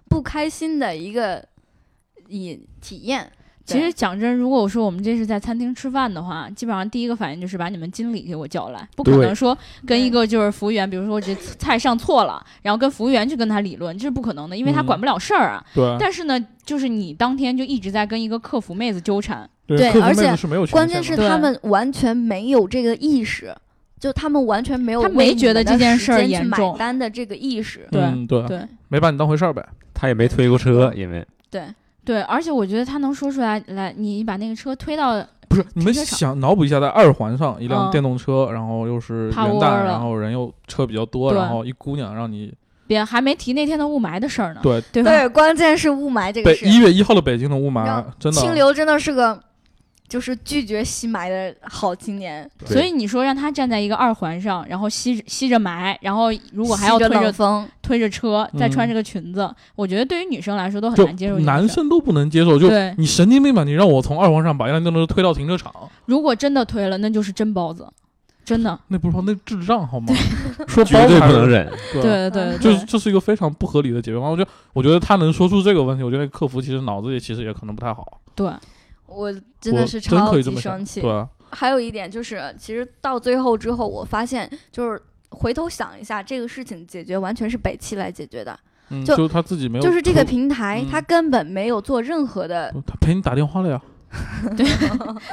[0.10, 1.46] 不开心的一个
[2.30, 3.30] 以体验。
[3.66, 15.66] 其实讲真，如果我说我们这是在餐厅吃饭的话，基本上第一个反应就是把你们经理给我叫来，不可能说跟一个就是服务员，比如说这菜上错了，然后跟服务员去跟他理论，这是不可能的，因为他嗯管不了事儿啊。
[15.74, 20.36] 对但是呢，就是你当天就一直在跟一个客服妹子纠缠，对而且
[20.72, 23.52] 关键是他们完全没有这个意识，
[24.00, 27.88] 就他们完全没有他没觉得这件事儿时间去买单的这个意识。
[27.92, 29.66] 对嗯对对没把你当回事儿呗。
[29.98, 31.64] 他也没推过车，因为对，
[32.06, 42.54] 对，而且我觉得他能说出来，来，你把那个车推到不是，你们想脑补一下，在二环上一辆嗯电动车，然后又是元旦，然后人又车比较多，然后一姑娘让你
[42.88, 45.04] 别还没提那天的雾霾的事儿呢，对对？
[45.04, 46.66] 对，关键是雾霾这个事。
[46.66, 49.40] 北一月一号的北京的雾霾让真的清流真的是个，
[50.08, 61.40] 就是拒绝吸霾的好青年，所以你说让他站在一个二环上，然后吸吸着霾，然后如果还要吸着推着风，推着车，再穿嗯这个裙子，我觉得对于女生来说都很难接受。
[61.40, 63.64] 男生都不能接受，就，你神经病吧？
[63.64, 65.74] 你让我从二环上把一辆电动车推到停车场，
[66.06, 67.88] 如果真的推了，那就是真包子。
[68.46, 70.14] 真的，那不是说那智障好吗？
[70.70, 71.68] 说包绝对还不能忍。
[71.94, 74.32] 对对对，就是这是一个非常不合理的解决方案。
[74.32, 78.20] 我觉得，我觉得他能说出这个问题，我觉得客服其实脑子里其实也可能不太好。
[78.36, 78.48] 对，
[79.06, 81.02] 我真的是超级真可以这么生气。
[81.02, 88.58] 对啊，还有一点就是，其实到最后之后，我发现就是回头想一下，这个事情解决完全是北汽来解决的，
[88.90, 92.74] 嗯，就就他自己没有，就是这个平台嗯它根本没有做任何的。
[92.86, 93.82] 他陪你打电话了呀。
[94.56, 94.66] 对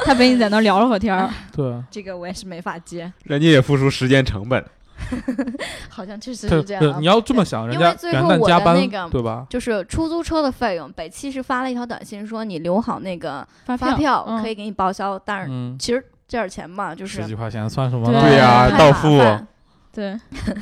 [0.05, 4.65] 他陪你在那聊了会儿天儿，对啊，这个我也是没法接，人家也付出时间成本，
[5.89, 6.97] 好像确实是这样啊。
[6.99, 9.47] 你要这么想，人因为家元最后我旦加班的那个，对吧？
[9.51, 19.47] 就是出租车的费用，北汽是发了一条短信说你留好那个发发票嗯可以给你报销，但是嗯，其实这点钱嘛，就是十几块钱算什么对呀太麻到付烦
[19.93, 20.19] 对，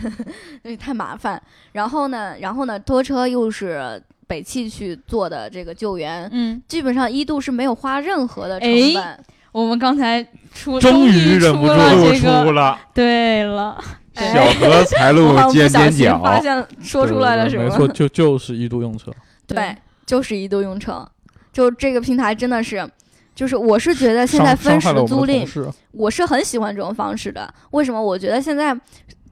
[0.63, 1.41] 对，太麻烦。
[1.73, 9.25] 然后呢，然后呢，拖车又是北汽去做的这个救援，嗯，基本上一度是没有花任何的成哎本。
[9.53, 17.65] 我们刚才出终于于忍不住出了这个，了对了，哎小荷财路 我好像尖尖角，发现说出来了什么？
[17.65, 19.11] 没错，就 就是一度用车。
[19.47, 21.07] 对，就是一度用车。
[21.53, 22.89] 就这个平台真的是，
[23.35, 27.53] 就是我是觉得现在分时租赁我是很喜欢这种方式的。
[27.71, 28.01] 为什么？
[28.01, 28.75] 我觉得现在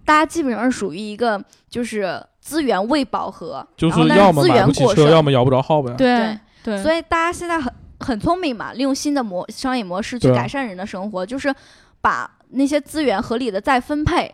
[0.05, 5.93] 大家基本上是属于一个就是资源未饱和，就然后但要么买资源不起车，过剩，要么摇不着号呗。
[5.97, 11.55] 对对，所以大家现在很很聪明嘛，利用新的模商业模式去改善人的生活，就是
[12.01, 14.33] 把那些资源合理的再分配。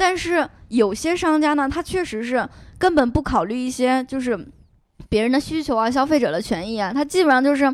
[0.00, 4.34] 但是有些商家呢，他确实是根本不考虑一些就是
[5.10, 7.70] 别人的需求啊、消费者的权益啊，他基本上就是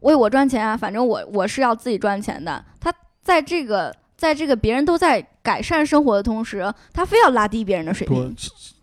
[0.00, 2.64] 为我赚钱啊，反正我我是要自己赚钱的。
[2.80, 8.36] 他在这个在这个别人都在改善生活的同时，他非要拉低别人的水不平，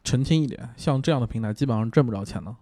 [0.05, 2.55] 澄清一点，像这样的平台基本上挣不着钱的。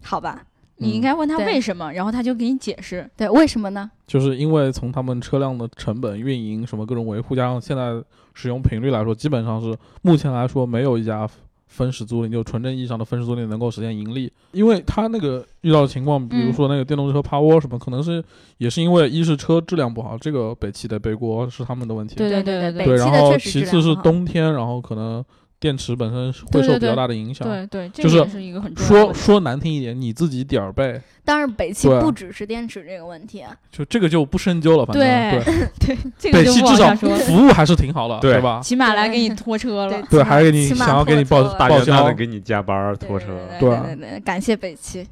[0.00, 0.44] 好吧？
[0.80, 3.08] 你应该问他为什么，然后他就给你解释。
[3.16, 3.90] 对，为什么呢？
[4.06, 8.02] 就是因为从他们车辆的成本、运营什么各种维护，加上现在
[8.34, 11.28] 使用频率来说，基本上是目前来说没有一家
[11.68, 14.32] 分时租赁就纯正意义上的分时租赁能够实现盈利。
[14.52, 18.22] 因为他那个遇到的情况，比如说那个电动车趴窝什么，可能是
[18.58, 22.16] 也是因为一是车质量不好，这个北汽得背锅是他们的问题。
[22.16, 25.24] 对对对对对，然后北汽的确实其次是冬天，然后可能
[25.60, 27.46] 电池本身会受比较大的影响。
[27.46, 29.12] 对对，这就是个也是一个很重要的。
[29.12, 34.86] 说说难听一点，你自己点儿背，但是，北汽不只是电池这个问题，就这个就不深究了。
[34.86, 37.14] 反正对对， 对，这个就不北汽至少往说。
[37.16, 38.60] 服务还是挺好的，对吧？
[38.64, 40.02] 起码来给你拖车了。
[40.10, 43.26] 对，还给你想要给你报报销的给你加班儿拖车，
[43.58, 45.06] 对对啊对对对，感谢北汽。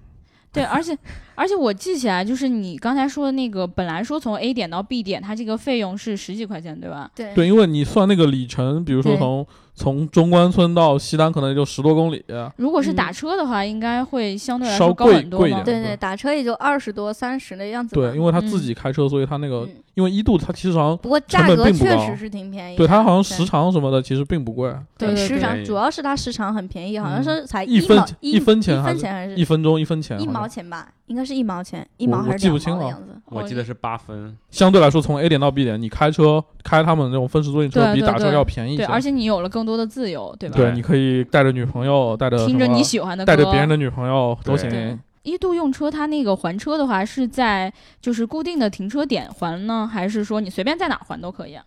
[0.50, 0.96] 对，而且
[1.34, 7.08] 而且我记起来，就是你刚才说的那个，本来说从 A 点到 B 点，它这个费用是十几块钱，对吧？
[7.14, 9.46] 对对，因为你算那个里程，比如说从
[9.78, 12.24] 从中关村到西单，可能也就十多公里。
[12.56, 15.64] 如果是嗯打车的话，应该会相对来说高贵很多吗贵一点？
[15.64, 17.94] 对对，打车也就二十多、三十的样子。
[17.94, 22.78] 对，因为他自嗯己开车，所以他那个嗯因为一度它其实好像不过价格确实是挺便宜的。
[22.78, 30.86] 对它好像时长什么的其实并不贵，对时长主要是它时长很便宜，好像嗯是才一分一一分钱一还是分钱还是一分钟一分钱，一毛钱吧？
[31.06, 32.96] 应该是一毛钱，一毛还是两记不清了？
[33.24, 38.86] 我记得是八分，相对来说从 A 点到 B 点，你开车开他们那种分时租赁车比打车要便宜一些。
[38.86, 40.56] 对，而且你有了更多的自由，对吧？
[40.56, 45.00] 对，你可以带着女朋友，带着听着你喜欢的歌，带着别人的女朋友都行。。
[45.28, 51.64] 一度用车，它那个还车的话是在就是固定的停车点还呢，还是说你随便在哪儿还都可以啊？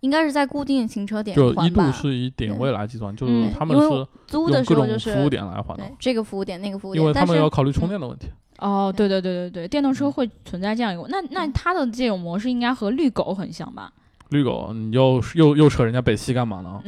[0.00, 1.90] 应该是在固定停车点就一度？
[1.92, 8.26] 是以点位来计算，就是嗯他们是租的用各种时候就是服务点来还的对，这个服务点那个服务点因为他们要考虑充电的问题。
[8.58, 13.90] 哦，对对对对对，电动车会存在这样一个，那那嗯它的这种模式应该和绿狗很像吧？
[14.28, 16.82] 绿狗，你又又又扯人家北汽干嘛呢？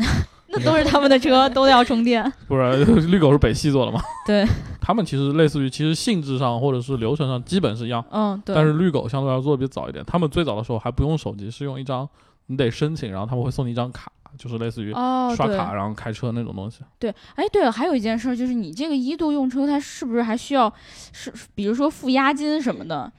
[0.58, 2.22] 那 都是他们的车，都要充电。
[2.48, 4.00] 不是， 绿狗是北汽做的嘛？
[4.26, 4.46] 对，
[4.80, 8.54] 他们其实类似于，其实性质上或者是流程上基本是一样，嗯，对。
[8.54, 10.04] 但是绿狗相对来说做的比早一点。
[10.04, 12.08] 他们最早的时候还不用手机，是用一张
[12.46, 16.80] 你得申请，然后他们会送你一张卡，就是类似于刷卡然后开车那种东西。
[16.98, 20.72] 对，哎，对了，还有一件事儿就是你这个一度用车，它是不是还需要
[21.12, 23.10] 是比如说付押金什么的？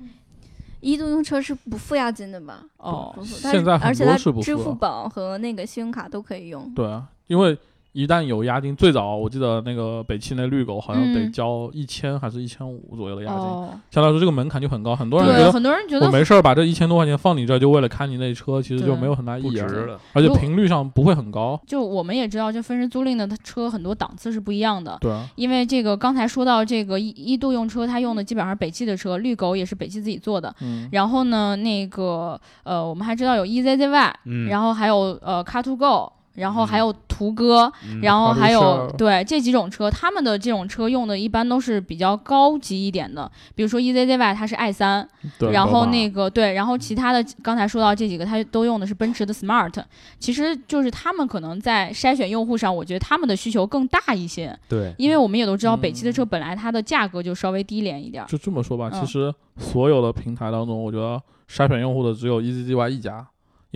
[0.80, 2.62] 一度用车是不付押金的吧？
[2.78, 6.71] 哦现在很而且它多是不支付宝和那个信用卡都可以用。
[6.76, 7.58] 对啊，因为
[7.94, 20.00] 一旦有押金，最早我记得那个北汽那绿狗好像得嗯交一千还是一千五左右的押金，哦，相对来说这个门槛就很高，很多人觉对，得很多人觉得我没事儿把这一千多块钱放你这儿，就为了开你那车，其实就对没有很大意义啊，不值了。
[20.13, 21.60] 而且频率上不会很高。
[21.66, 24.96] 就我们也知道，这分时租赁的它车很多档次是不一样的。
[25.02, 30.54] 对啊，因为这个刚才说到这个一一度用车，它用的基本上是北汽的车，绿狗也是北汽自己做的。
[30.62, 45.08] 嗯，然后呢，那个呃，我们还知道有 EZZY，、嗯，然后还有呃 Car to Go，然后还有途歌，嗯然后还有舍对这几种车，他们的这种车用的一般都是比较高级一点的，比如说 EZZY 它是 i 三，
[45.52, 49.73] 然后那个对，然后其他的刚才说到这几个，它都用的是奔驰的 Smart，
[50.19, 59.02] 其实就是他们可能在筛选用户上，我觉得他们的需求更大一些，对，因为我们也都知道嗯北汽的车本来它的价格就稍微低廉一点儿，就这么说吧，嗯。
[59.02, 61.19] 其实所有的平台当中，我觉得
[61.50, 63.26] 筛选用户的只有 EZZY 一家，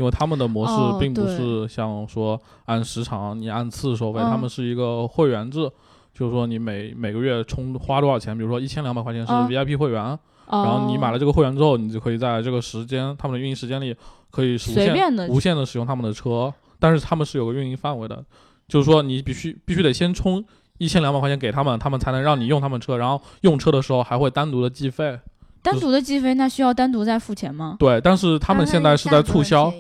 [0.02, 5.70] 因为他们的模式哦并不是像说按时长、你按次收费，嗯他们是一个会员制，
[6.12, 10.18] 就是说你每每个月充花多少钱，比如说一千两百块钱是嗯 VIP 会员，然
[10.50, 13.96] 然后你买了这个会员之后，你就可以在这个时间他们的运营时间里
[14.32, 18.26] 可以无限无限的使用他们的车，但是他们是有个运营范围的，
[18.68, 20.44] 就是说你必须必须得先充
[20.80, 25.20] 一千两百块钱给他们，他们才能让你用他们车，然后用车的时候还会单独的计费。
[25.62, 27.76] 单独的计费，那需要单独再付钱吗？
[27.80, 29.72] 对，但是他们现在是在促销，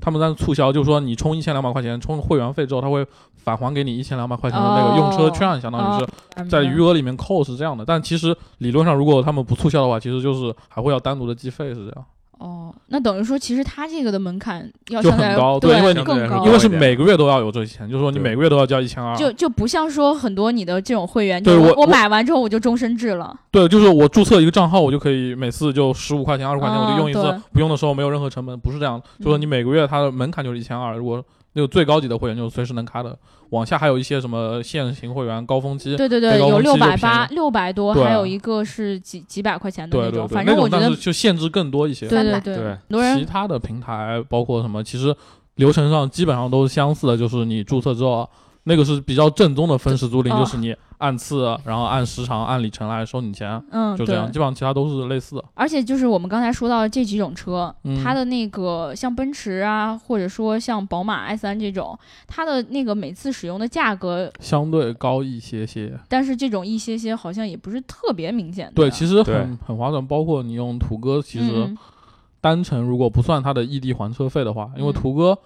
[0.00, 7.84] 他们在促销，就是说你充一千两百块钱，充会员费之后，他会返还给你一千两百块钱的那个用车券，相当于是哦在余额里面扣是这样的。
[7.84, 12.04] 但其实理论上，如果他们不促销的话，其实就是还会要单独的计费，是这样。
[12.42, 19.14] 哦，那等于说其实它这个的门槛要就相对来很高对对因为你更高，因为是每个月都要有这些钱，就是说你每个月都要交一千二。
[19.16, 23.32] 就就不像说很多你的这种会员，对我我我买完之后我就终身制了。
[23.52, 29.00] 对，就是我注册一个账号，我就可以每次就十五块钱、二十块钱，我就用一次不用的时候没有任何成本，不是这样。
[29.20, 33.16] 就说你每个月它的门槛就是一千二，如果那个最高级的会员就是随时能开的，
[33.50, 40.12] 往下还有一些什么限行会员、高峰期，对对对，有六百八、六百多，还有一个是几几百块钱的那种。
[40.12, 42.08] 对对对，反正我觉得就限制更多一些。
[42.08, 45.14] 对对300对很多人其他的平台包括什么，其实
[45.56, 48.28] 流程上基本上都是相似的，就是你注册之后，
[48.64, 54.30] 那个是比较正宗的分时租赁，哦就是你按次，然后按时长、按里程来收你钱，嗯，就这样。
[54.30, 55.44] 基本上其他都是类似的。
[55.54, 61.98] 而且就是我们刚才说到的这几种车，嗯它的那个像奔驰啊，或者说像宝马 i 三这种，
[62.28, 68.72] 它的那个每次使用的价格，相对高一些些，但是这种一些些好像也不是特别明显的。
[68.74, 70.06] 对，其实很很划算。
[70.06, 71.76] 包括你用途歌，其实嗯
[72.40, 75.36] 单程如果不算它的异地还车费的话，因为嗯途歌、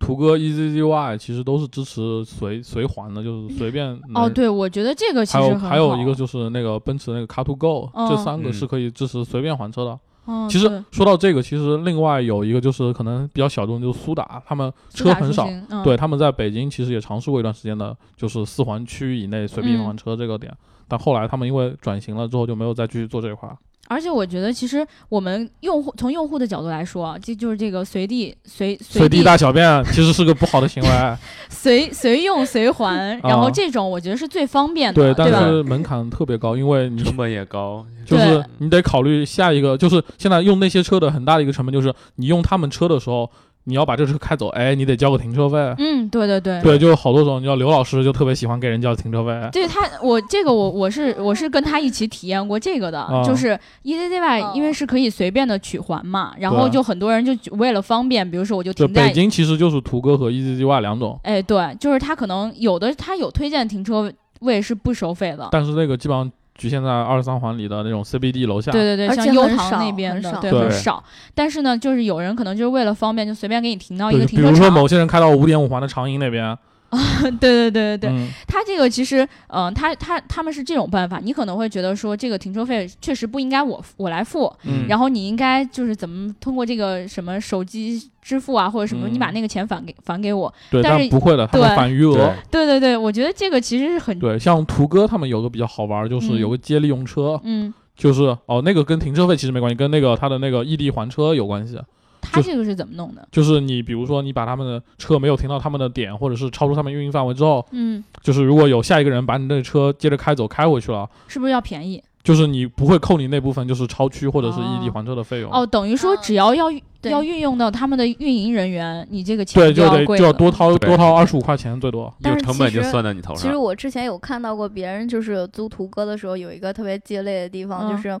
[0.00, 10.00] 途歌 EZZY 其实都是支持随随还的，就是随便 哦，对，我觉得这个其还有实很好还有一个就是那个奔驰那个 Car to Go，、嗯这三个嗯是可以支持随便还车的。
[10.26, 20.54] 嗯，其实说到这个，其实另外有一个就是可能比较小众，就是苏打，他们车很少，嗯、对，他们在北京其实也尝试过一段时间的，就是四环区以内随便嗯还车这个点，
[20.88, 23.56] 但后来他们因为转型了之后就没有再继续做这一块儿。
[23.90, 30.88] 而且我觉得，其实我们用户从用户的角度来说啊，这就是这个随地随随地地大小便其实是个不好的行为，
[31.50, 35.42] 随随用随还，然后这种我觉得是最方便的，啊对，但？
[35.42, 43.28] 是门槛特别高，因为你成本也高，就是你得考虑下一个，就是现在用那些车的很大的一个成本就是你用他们车的时候，
[43.70, 45.56] 你要把这车开走，哎，你得交个停车费。
[45.78, 46.60] 嗯，对对对。
[46.60, 49.48] 对，就好多种，你知道刘老师就特别喜欢给人交停车费。
[49.52, 66.30] 对他，我这个我我是我是跟他一起体验过这个的，啊就是 EZZY 哦因为是可以随便的取还嘛，然后就很多人就为了方便，比如说我就就停在北京其实就是途歌和 E Z Z Y 两种，哎，对，就是他可能有的他有推荐停车位是不收费的，但是那个基本上
[66.60, 68.70] 局限在二三环里的那种 CBD 楼下。
[68.70, 71.02] 对对对，而像优唐那边的，对，对很少。
[71.34, 74.70] 但是呢，就是有人可能就是为了方便，就随便给你停到一个停车场比如说。
[74.70, 76.54] 某些人开到五点五环的长营那边，
[77.38, 84.86] 对对对对对，嗯，他这个其实，嗯、他他他们是这种办法，你可能会觉得说这个停车费确实不应该我我来付，嗯。
[84.88, 89.14] 然后你应该就是怎么通过这个什么手机支付啊或者什么，嗯。
[89.14, 90.52] 你把那个钱返给返给我。
[90.70, 91.76] 对，但是不会的，他们对。
[91.76, 92.34] 返余额。
[92.50, 96.40] 对对对对，我觉得这个其实是很，对，像途哥他们有个比较好玩儿，就是嗯。
[96.40, 101.78] 有个接力用车，嗯，就是哦，那个跟停车费其实没关系，跟那个他的那个异地还车有关系。
[102.22, 103.26] 就他这个是怎么弄的？
[103.32, 112.02] 就是你比如说你把他们的车没有停到他们的点，或者是超出他们运营范围之后，嗯，就是如果有下一个人把你的车接着开走开回去了，是不是要便宜？
[112.22, 115.50] 就是你不会扣你那部分就是超区或者是异地还车的费用。
[115.50, 116.66] 哦，等于说嗯只要要
[117.00, 122.12] 对要运用到他们的运营人员，你这个钱对，就得要贵了就要多掏多掏二十五块钱最多。
[122.18, 123.56] 有成本就算在你头其实。
[123.56, 128.20] 我之前有看到过别人就是租途歌的时候，有一个特别鸡肋的地方，嗯就是，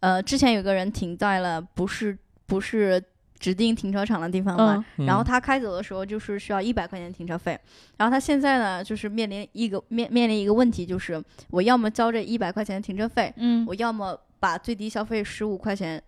[0.00, 2.14] 呃，之前有个人停在了不是
[2.46, 3.02] 不是
[3.40, 7.58] 指定停车场的地方嘛，然后他开走的时候就是需要一百块钱停车费，
[7.96, 16.00] 然后他现在呢就是面临一个面面临一个问题，就是我要么交这一百块钱的停车费，嗯我要么把最低消费十五块钱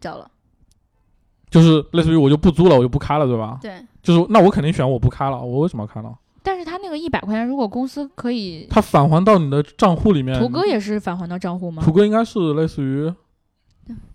[0.00, 0.30] 交了。
[1.50, 3.58] 就是类似于我就不租了，我就不开了，对吧？
[3.62, 6.12] 对，就是那我肯定选我不开了，我为什么要开呢？
[6.42, 11.82] 但是他那个一百块钱，如果公司可以，他返还到你的账户里面，图哥也是返还到账户吗？
[11.84, 13.12] 图哥应该是类似于，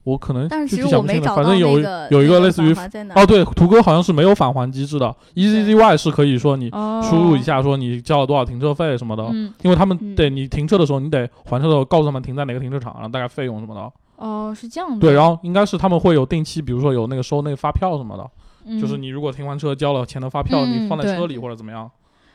[0.04, 2.74] 我可能但是其具体想不清了，实我没找到反正有那个有一个个类似于
[3.16, 10.16] 哦，对，图哥好像是没有返还机制的，EZZY 是可以说你哦，输入一下说你交了多少停车费什么的，嗯，因为他们嗯。
[10.16, 13.92] 得你停车的时候，你得还车的时候告诉他们停在哪个停车场，然后大概费用什么的。
[14.18, 15.00] 哦，是这样的。
[15.00, 18.30] 对，然后应该是他们会有定期，比如说有那个收那个发票什么的，
[18.66, 18.80] 嗯。
[18.80, 21.28] 就是你如果停完车交了钱的发票，嗯你放在车。
[21.28, 21.90] 里或者怎么样，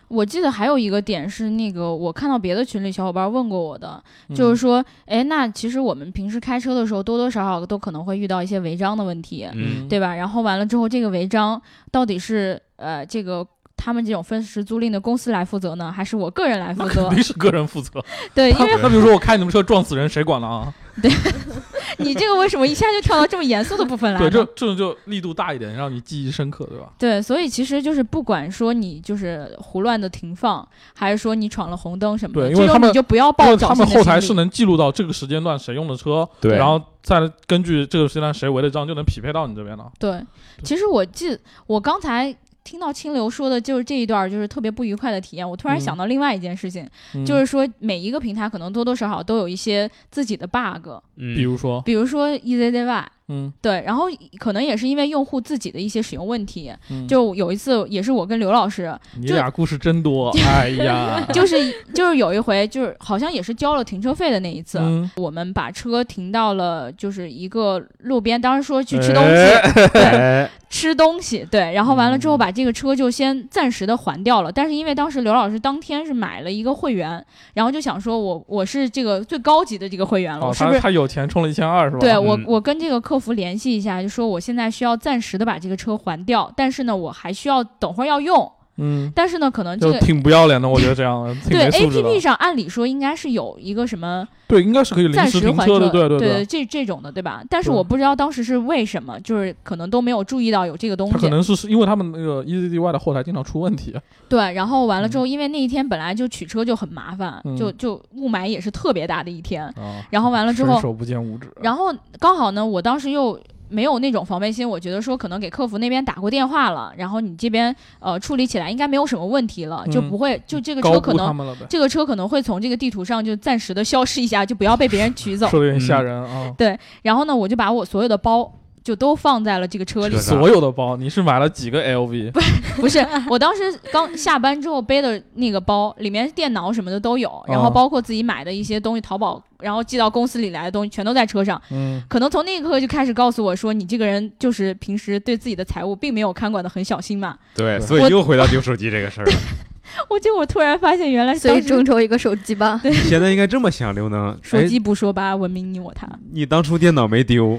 [0.09, 10.15] 我记得还有一个点是那个，我看到别的群里小伙伴问过我的，嗯就是说，哎，那其实我们平时开车的时候，多多少少都可能会遇到一些违章的问题，嗯，对吧？
[10.15, 13.47] 然后完了之后，这个违章到底是呃这个。
[13.79, 17.15] 他们这种分时租赁的公司来负责呢，还是我个人来负责肯？
[17.17, 18.03] 定是个人负责。
[18.35, 20.75] 对， 因为那比如说我开你们车撞死人，谁管了啊？
[21.99, 24.31] 你这个为什么一下就跳到这么严肃的部分来对，呢？
[24.33, 26.91] 这这种就力度大一点，让你记忆深刻，对吧？
[26.99, 33.87] 对，所以其实就是不管说你就是胡乱的停放，还是说你闯了红灯什么的，这种对因为他们你就不要因抱侥为他们。
[33.87, 39.91] 后台是能记录到这个时间段谁用的车，对然后再根据这个时间段谁违的章，就能匹配到你这边了。
[39.99, 40.21] 对，
[40.63, 42.35] 其实我记我刚才
[42.67, 45.81] 听到清流说的就是这一段儿就是特别不愉快的体验，我突然嗯。
[45.81, 47.25] 想到另外一件事情，嗯。
[47.25, 51.37] 就是说每一个平台可能多多少少都有一些自己的 bug，嗯。
[51.37, 53.05] 比如说，比如说 E EZZY。
[53.29, 53.53] 嗯。
[53.61, 54.05] 对，然后
[54.39, 61.57] 可能也是因为用户自己的一些使用问题，嗯，就有一次也是我跟刘老师，你俩故事真多，哎呀， 就是
[61.95, 65.11] 就是有一回就是好像也是交了停车费的那一次，嗯。
[65.17, 72.39] 我们把车停到了就是一个路边，当时说去吃东西，哎 对，哎，吃东西，对，然后完了之后嗯。
[72.39, 77.25] 把这个车就先暂时的还掉了，但是因为当时刘老师当天是买了一个会员，
[77.55, 80.77] 然后就想说我我是这个最高级的这个会员了，哦，我是不是？
[80.77, 81.99] 他他有钱充了一千二是吧？
[81.99, 92.21] 对我嗯，我跟这个客客服联系一下，就说我现在需要暂时的把这个车还掉，但是呢，我还需要等会儿要用，嗯，但是呢，可能这个就挺不要脸的，我觉得这样对没 A P P。
[92.21, 96.47] 上按理说应该是有一个什么对，应该是可以临暂时停车的，对对对。
[96.47, 97.43] 这这种的，对吧？
[97.49, 101.13] 但是我不知道当时是为什么，就是可能都没有注意到有这个东西。
[101.13, 103.95] 他可能是是因为他们那个 EZDY 的后台经常出问题，
[104.29, 109.65] 对，然后完了之后，因为那一天本来就取车就很麻烦，嗯就就雾霾也是特别大的一天。
[109.65, 111.51] 啊，然后完了之后伸手不见五指。
[111.61, 113.39] 然后刚好呢，我当时又
[113.69, 125.49] 没有那种防备心，我觉得说可能给客服那边打过电话了，然后你这边呃处理起来应该没有什么问题了，就嗯不会就这个车可能这个车可能会从这个地图上就暂时的消失一下，就不要被别人取走。
[125.49, 126.55] 说的有点吓人啊。
[127.03, 128.53] 然后呢，我就把我所有的包
[128.87, 132.31] 就都放在了这个车里所有的包，你是买了几个 LV？
[132.79, 141.61] 不是，我当时刚下班之后背的那个包，里面电脑什么的都有，然后哦包括自己买的一些东西，淘宝然后寄到公司里来的东西，全都在车上。
[141.73, 147.37] 嗯，可能从那一刻就开始告诉我说，你这个人就是平时对自己的财务并没有看管的很小心嘛。
[147.57, 149.33] 对，所以又回到丢手机这个事儿了。
[150.09, 152.79] 我结果突然发现，原来所以众筹一个手机吧。
[152.85, 156.09] 对现在应该这么想，刘能， 哎，手机不说吧，文明你我他。
[156.31, 157.59] 你当初电脑没丢，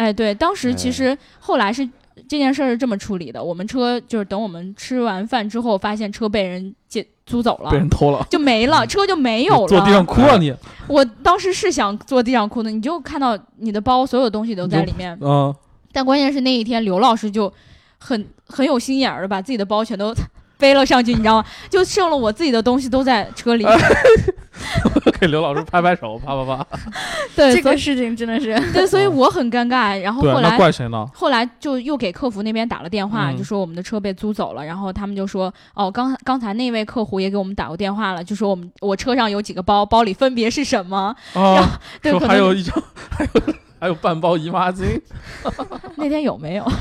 [0.00, 1.86] 哎，对，当时其哎实后来是
[2.26, 7.76] 这件事儿是这么处理的，我们车就是等我们吃完饭之后，发现车被人借租走了被。
[7.76, 9.68] 人偷了，就没了， 车就没有了。
[9.68, 10.54] 坐地上哭啊你！
[10.88, 15.14] 我当时是想坐地上哭的，你就看到你的包，所有东西都在里面。
[15.20, 15.54] 嗯，
[15.92, 17.52] 但关键是那一天，刘老师就
[17.98, 20.14] 很很有心眼儿的把自己的包全都
[20.56, 21.44] 背了上去，你知道吗？
[21.68, 23.66] 就剩了我自己的东西都在车里。
[25.20, 26.66] 给刘老师拍拍手，啪啪啪。
[27.36, 29.98] 对，这个事情真的是，对，所以我很尴尬。
[30.00, 31.06] 然后后来怪谁呢？
[31.14, 41.14] 后来就又给客服那边打了电话，嗯就说我们的车被租走了，然后他们就说，哦，刚刚才那位客户也给我们打过电话了，就说我们我车上有几个包，包里分别是什么？
[41.34, 41.62] 哦，
[42.02, 43.40] 对，说可能还有一张，还 有
[43.80, 45.00] 还有半包姨妈巾。
[45.96, 46.72] 那天有没有？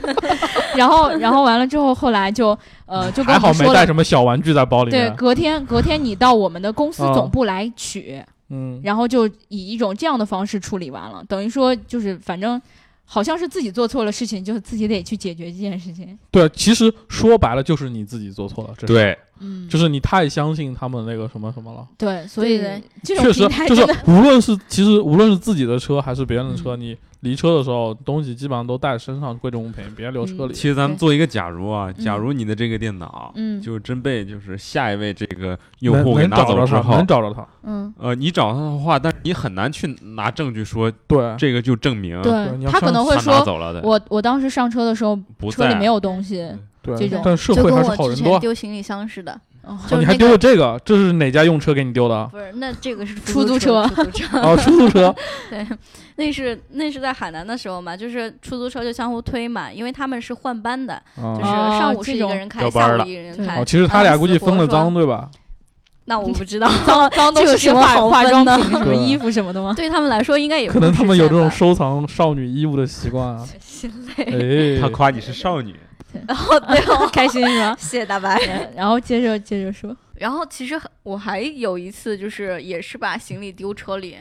[0.76, 12.60] 然后然后完了之后，后来就呃就跟还好没带什么小玩具在包里对，隔天隔天你到我们的公司啊总部来取，嗯，然后就以一种这样的方式处理完了，等于说就是反正。
[13.04, 16.18] 好像是自己做错了事情，就自己得去解决这件事情。
[16.30, 21.86] 对，其实说白了就是你自己做错了，这是，对，嗯，就是你太相信他们那个什么什么了。
[21.98, 26.80] 对，所以对这种确实平台就是真的，无论是其实无论是自己的车还是别人的车，嗯。
[26.80, 30.52] 你离车的时候东西基本上都带身上，贵重物品别留车里。
[30.52, 33.62] 其实咱们做一个假如啊，嗯假如你的这个电脑，嗯。
[33.62, 37.46] 就真被就是下一位这个用户给拿走之后能，找着他。
[37.62, 39.86] 嗯，呃，你找他的话，但是你很难去
[40.16, 42.32] 拿证据说对，这个就证明对
[42.68, 46.50] 他可能会说，走了的，我我当时上车的时候不在车里没有东西，
[46.82, 48.38] 对，这种但社会还是我之前好人多。
[48.40, 49.32] 丢行李箱似的。
[49.62, 50.80] 哦哦，你还就是那个丢了这个？
[50.84, 52.26] 这是哪家用车给你丢的？
[52.32, 54.40] 不是，那这个是出租租车出租车。
[54.40, 55.14] 哦，出租车。
[55.48, 55.64] 对，
[56.16, 63.60] 那是那是在海南的时候嘛，就是出租车就相互推嘛，因为他们是换班的，就是啊，哦上午是一个人开，调班儿了下午一个人开。
[63.60, 65.30] 哦，其实他俩估计分了当时我说赃，对吧？
[66.06, 69.72] 那我不知道， 脏脏东这有什么西化化好分的妆品、什么衣服什么的吗？
[69.76, 73.46] 对他们来说应该也不可能他们有这种收，收藏少女衣物的习惯啊。
[73.60, 74.76] 心累。
[74.76, 75.76] 哎，他夸你是少女，
[76.28, 77.76] 然后对哦， 开心是吗？
[77.80, 78.36] 谢谢大白。
[78.46, 84.16] 嗯然后接着接着说，然后其实我还有一次，就是也是把行李丢车里，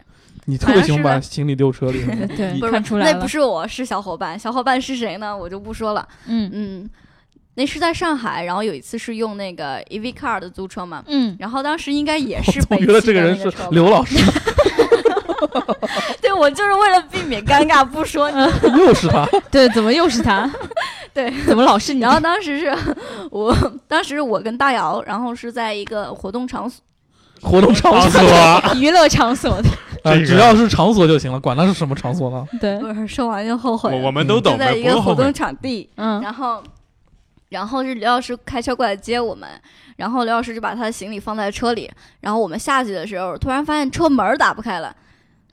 [0.46, 2.04] 你特别喜欢把行李丢车里，
[2.36, 4.38] 对，不是看出来了，那不是我，是小伙伴。
[4.38, 5.36] 小伙伴是谁呢？
[5.36, 6.08] 我就不说了。
[6.28, 6.90] 嗯嗯，
[7.56, 14.18] 那是在上海，然后有一次是用那个 EV Car 的租车嘛，嗯，然后当时应该也是北觉得这个人是刘老师，
[16.22, 18.38] 对我就是为了避免尴尬不说你。
[18.80, 19.28] 又是他。
[19.50, 20.50] 对，怎么又是他？
[21.14, 22.00] 对，怎么老是 你？
[22.00, 22.74] 然后当时是
[23.30, 23.56] 我，
[23.88, 26.82] 当时我跟大姚，然后是在一个活动场所，
[27.42, 28.22] 活动场所，
[28.80, 29.70] 娱乐场所的，
[30.10, 32.46] 啊，只要是场所就行了，管它是什么场所呢？
[32.60, 33.92] 对，不是说完就后悔。
[33.94, 35.34] 我我们都懂在一个活动。
[35.34, 36.64] 场地，嗯然后，
[37.50, 39.50] 然后是刘老师开车过来接我们，
[39.98, 41.92] 然后刘老师就把他的行李放在车里，
[42.22, 44.96] 然后我们下去的时候，突然发现车门打不开了，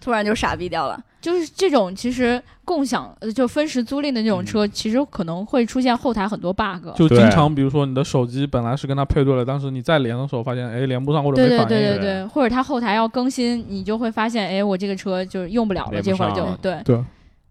[0.01, 1.01] 突然就傻逼掉了。
[1.21, 6.89] 就是这种其实共享呃就分时租赁的这种车，其实可能会出现后台很多 bug。
[6.95, 11.79] 就经常，比如说你的手机本来是跟它配对了，但是你再连的时候发现，哎，连不上或者对对没反应。
[11.79, 17.05] 对对对，或者它后台要更新，你就会发现，哎，我这个车就是用不了了，这会儿就对，对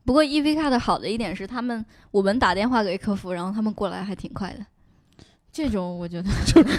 [0.05, 4.65] 不过 EV Car 的好的一点是，他们我们打电话给客服，然后他们过来还挺快的。
[5.51, 6.29] 这种我觉得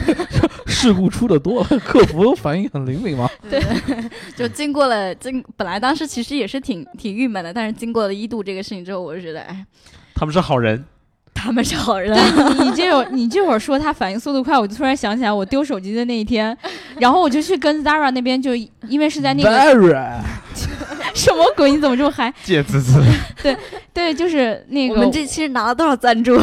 [0.68, 3.28] 事故出的多了，客服反应很灵敏吗。
[3.50, 3.60] 对，
[4.36, 9.66] 就经过了经，本来当时其实也是挺挺郁闷的，但是经过了一度这个事情之后，我就觉得，哎，
[10.14, 10.84] 他们是好人，
[11.34, 12.12] 他们是好人。
[12.14, 16.56] 对你你这会儿你这会儿说他反应速度快，我就突然想起来我丢手机的那一天，
[16.98, 19.50] 然后我就去跟 Zara 那边就因为是在那个
[21.18, 22.32] 什么鬼，你怎么这么嗨？
[22.44, 23.02] 借滋滋。
[23.92, 26.40] 对，就是那个我们这期拿了多少赞助？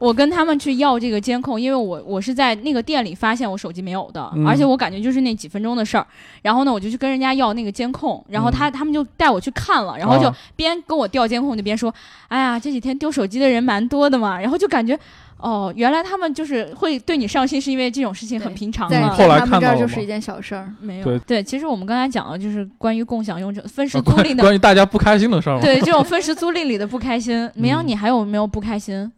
[0.00, 6.06] 我跟他们去要这个监控，因为我我是在那个店里发现我手机没有的，嗯而且我感觉就是那几分钟的事儿。
[6.42, 11.94] 然后呢，我就去跟人家要那个监控，然后他、他们就带我去看了，然后就啊边跟我调监控就边说
[12.28, 14.98] ：“哎呀，这几天丢手机的人蛮多的嘛。”然后就感觉。
[15.44, 19.10] 哦，原来他们就是会对你上心，是因为这种事情很平常在嘛。
[19.10, 20.72] 后来他们这看到了吗儿就是一件小事儿。
[20.80, 25.60] 没有对对，其实我们刚才讲的就是关于共享用车、分时啊租赁的，关关于大家不开心的事儿嘛。
[25.60, 27.50] 对这种分时租赁里的不开心。
[27.54, 29.12] 绵阳，嗯你还有没有不开心？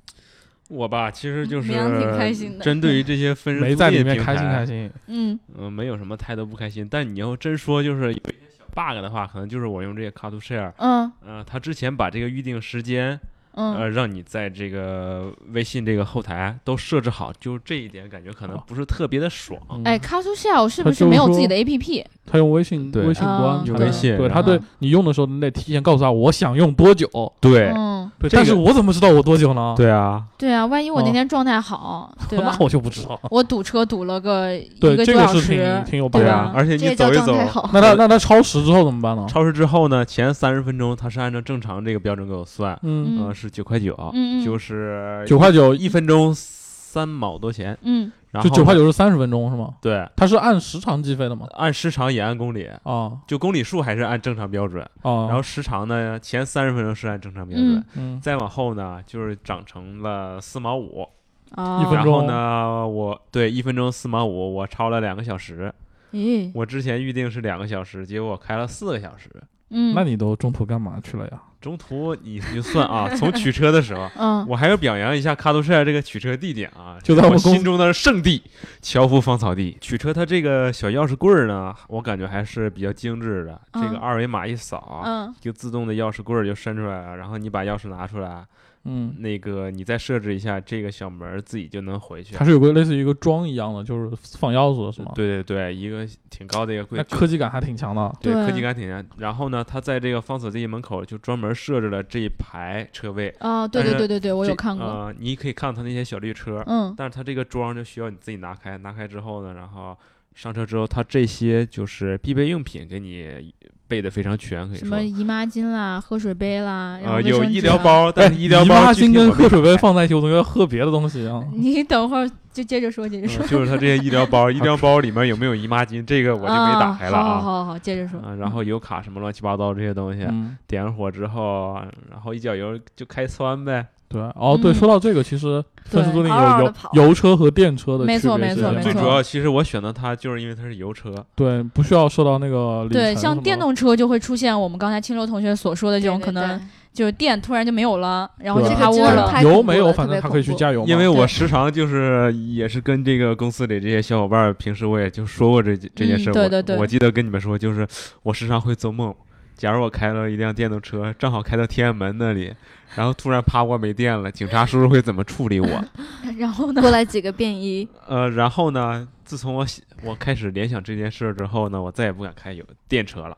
[0.68, 4.90] 我吧，其实就是挺开心的针对于这些分时租赁平在里面开心开心。
[5.06, 6.88] 嗯嗯，没有什么太多不开心。
[6.90, 13.20] 但你要真说就是有一些小 bug 的话，可能就是我用这个 Car to Share，嗯呃，他之前把这个预定时间，
[13.56, 19.60] 嗯，呃，让你在这个微信这个后台都设置好，就这一点感觉可能哦不是特别的爽。
[19.70, 22.04] 嗯哎 c a s h Shell 是不是没有自己的 APP？
[22.30, 27.08] 他用微信对微信啊端，他用微信对他对你用的时候，你得提前告诉他我想用多久。
[27.40, 29.74] 对嗯，对，但是我怎么知道我多久呢？
[29.76, 32.64] 对啊，对啊，万一我那哦天状态好， 对吧那？
[32.64, 33.18] 我就不知道。
[33.30, 36.52] 我堵车堵了个一对，个多小这个是挺时，挺有对吧。
[36.54, 37.70] 而且你走一走，状态好。
[37.72, 39.24] 那他那他超时之后怎么办呢？
[39.28, 44.44] 超时之后呢，前三十分钟他是按照正常这个标准给我算，嗯，嗯呃，是九块九，嗯嗯。
[44.44, 48.10] 就是九块九一分钟三毛多钱，嗯。
[48.32, 49.74] 然后就九块，九是三十分钟是吗？
[49.80, 51.46] 对，它是按时长计费的吗？
[51.52, 53.18] 按时长也按公里，啊。
[53.26, 58.16] 就公里数还是按正常标准，啊，然后时长呢，前三十分钟是按正常标准，嗯。
[58.16, 61.08] 嗯再往后呢就是涨成了四毛五，
[61.52, 62.26] 啊，一分钟。
[62.26, 65.72] 然后呢，我对一分钟四毛五，我超了两个小时，
[66.12, 69.30] 咦，我之前预定是两个小时，结果我开了四个小时。
[69.70, 71.42] 嗯，那你都中途干嘛去了呀？
[71.66, 78.40] 中途你就算啊， 从取车的时候，嗯我还要表扬一下卡多舍这个取车地点啊，就在我们心中的圣地——
[78.80, 79.76] 樵夫芳草地。
[79.80, 83.60] 取车它这个小钥匙柜儿呢，我感觉还是比较精致的。
[83.72, 88.44] 这个嗯二维码一扫，嗯就自动的钥匙柜儿就伸出来了，然后你把钥匙拿出来，
[88.86, 92.44] 嗯，那个你再设置一下，这个小门儿自己就能回去它。
[92.44, 98.12] 是有个类似于一个桩一样的，就是放钥匙的是吗？，对对对，一个挺高的一个柜那，科技感还挺强的。
[98.20, 99.04] 对对科技感挺强。
[99.18, 103.28] 然后呢，它在这个方所这一门口就专门设置了这一排车位。
[103.40, 109.96] 啊，对对对对对，我这有看过，呃，你可以看到它那些小绿车，嗯但是它这个桩就需要你自己拿开，拿开之后呢，然后
[110.34, 113.52] 上车之后，它这些就是必备用品给你
[113.88, 115.02] 备的非常全，可以说什么。
[115.02, 117.44] 姨妈巾啦、喝水杯啦，然后呃，有。
[117.44, 121.42] 医疗包， 但是医疗姨包具妈巾跟喝水杯放在一起，我总觉得喝别的东西啊。
[121.54, 123.44] 你等会儿就接着说，接着说。
[123.44, 127.22] 嗯就是他这些医疗包，医疗包里面有没有姨妈巾，这个我就没打开了啊。
[127.24, 127.64] 好好啊。
[127.64, 128.18] 好好，接着说。
[128.20, 131.80] 啊，然后油卡什么乱七八糟这些东西，嗯，点上火之后，
[132.10, 133.86] 然后一脚油就开窜呗。
[134.08, 134.20] 对。
[134.34, 146.60] 哦，对，嗯说到这个，其实分时租赁有嗷嗷地跑油油车和电车的没错区别是什么没错没错最主要，其实我选择它就是因为它是油车，对，不需要受到那个里对，程什么像电动车就会出现我们刚才青州同学所说的这种可能
[146.92, 148.96] 就是电突然就没有了，然后就趴窝了。
[148.96, 150.86] 这个真的太油没有，反正他可以去恐怖加油嘛。
[150.88, 156.32] 因为我时常就是也是跟这个公司里这些小伙伴儿，平时我也就说过这这件嗯事儿。
[156.32, 157.86] 对对对我我记得跟你们说，就是
[158.22, 159.14] 我时常会做梦，
[159.56, 162.54] 假如我开了一辆电动车，正好开到天安门那里，
[162.94, 165.84] 然后突然趴窝没电了，警察叔叔会怎么处理我？
[166.38, 166.80] 然后呢？
[166.80, 173.36] 过来几个便衣，呃，然后呢，自从我喜我开始联想这件事儿之后呢，我再也不敢开油电车了。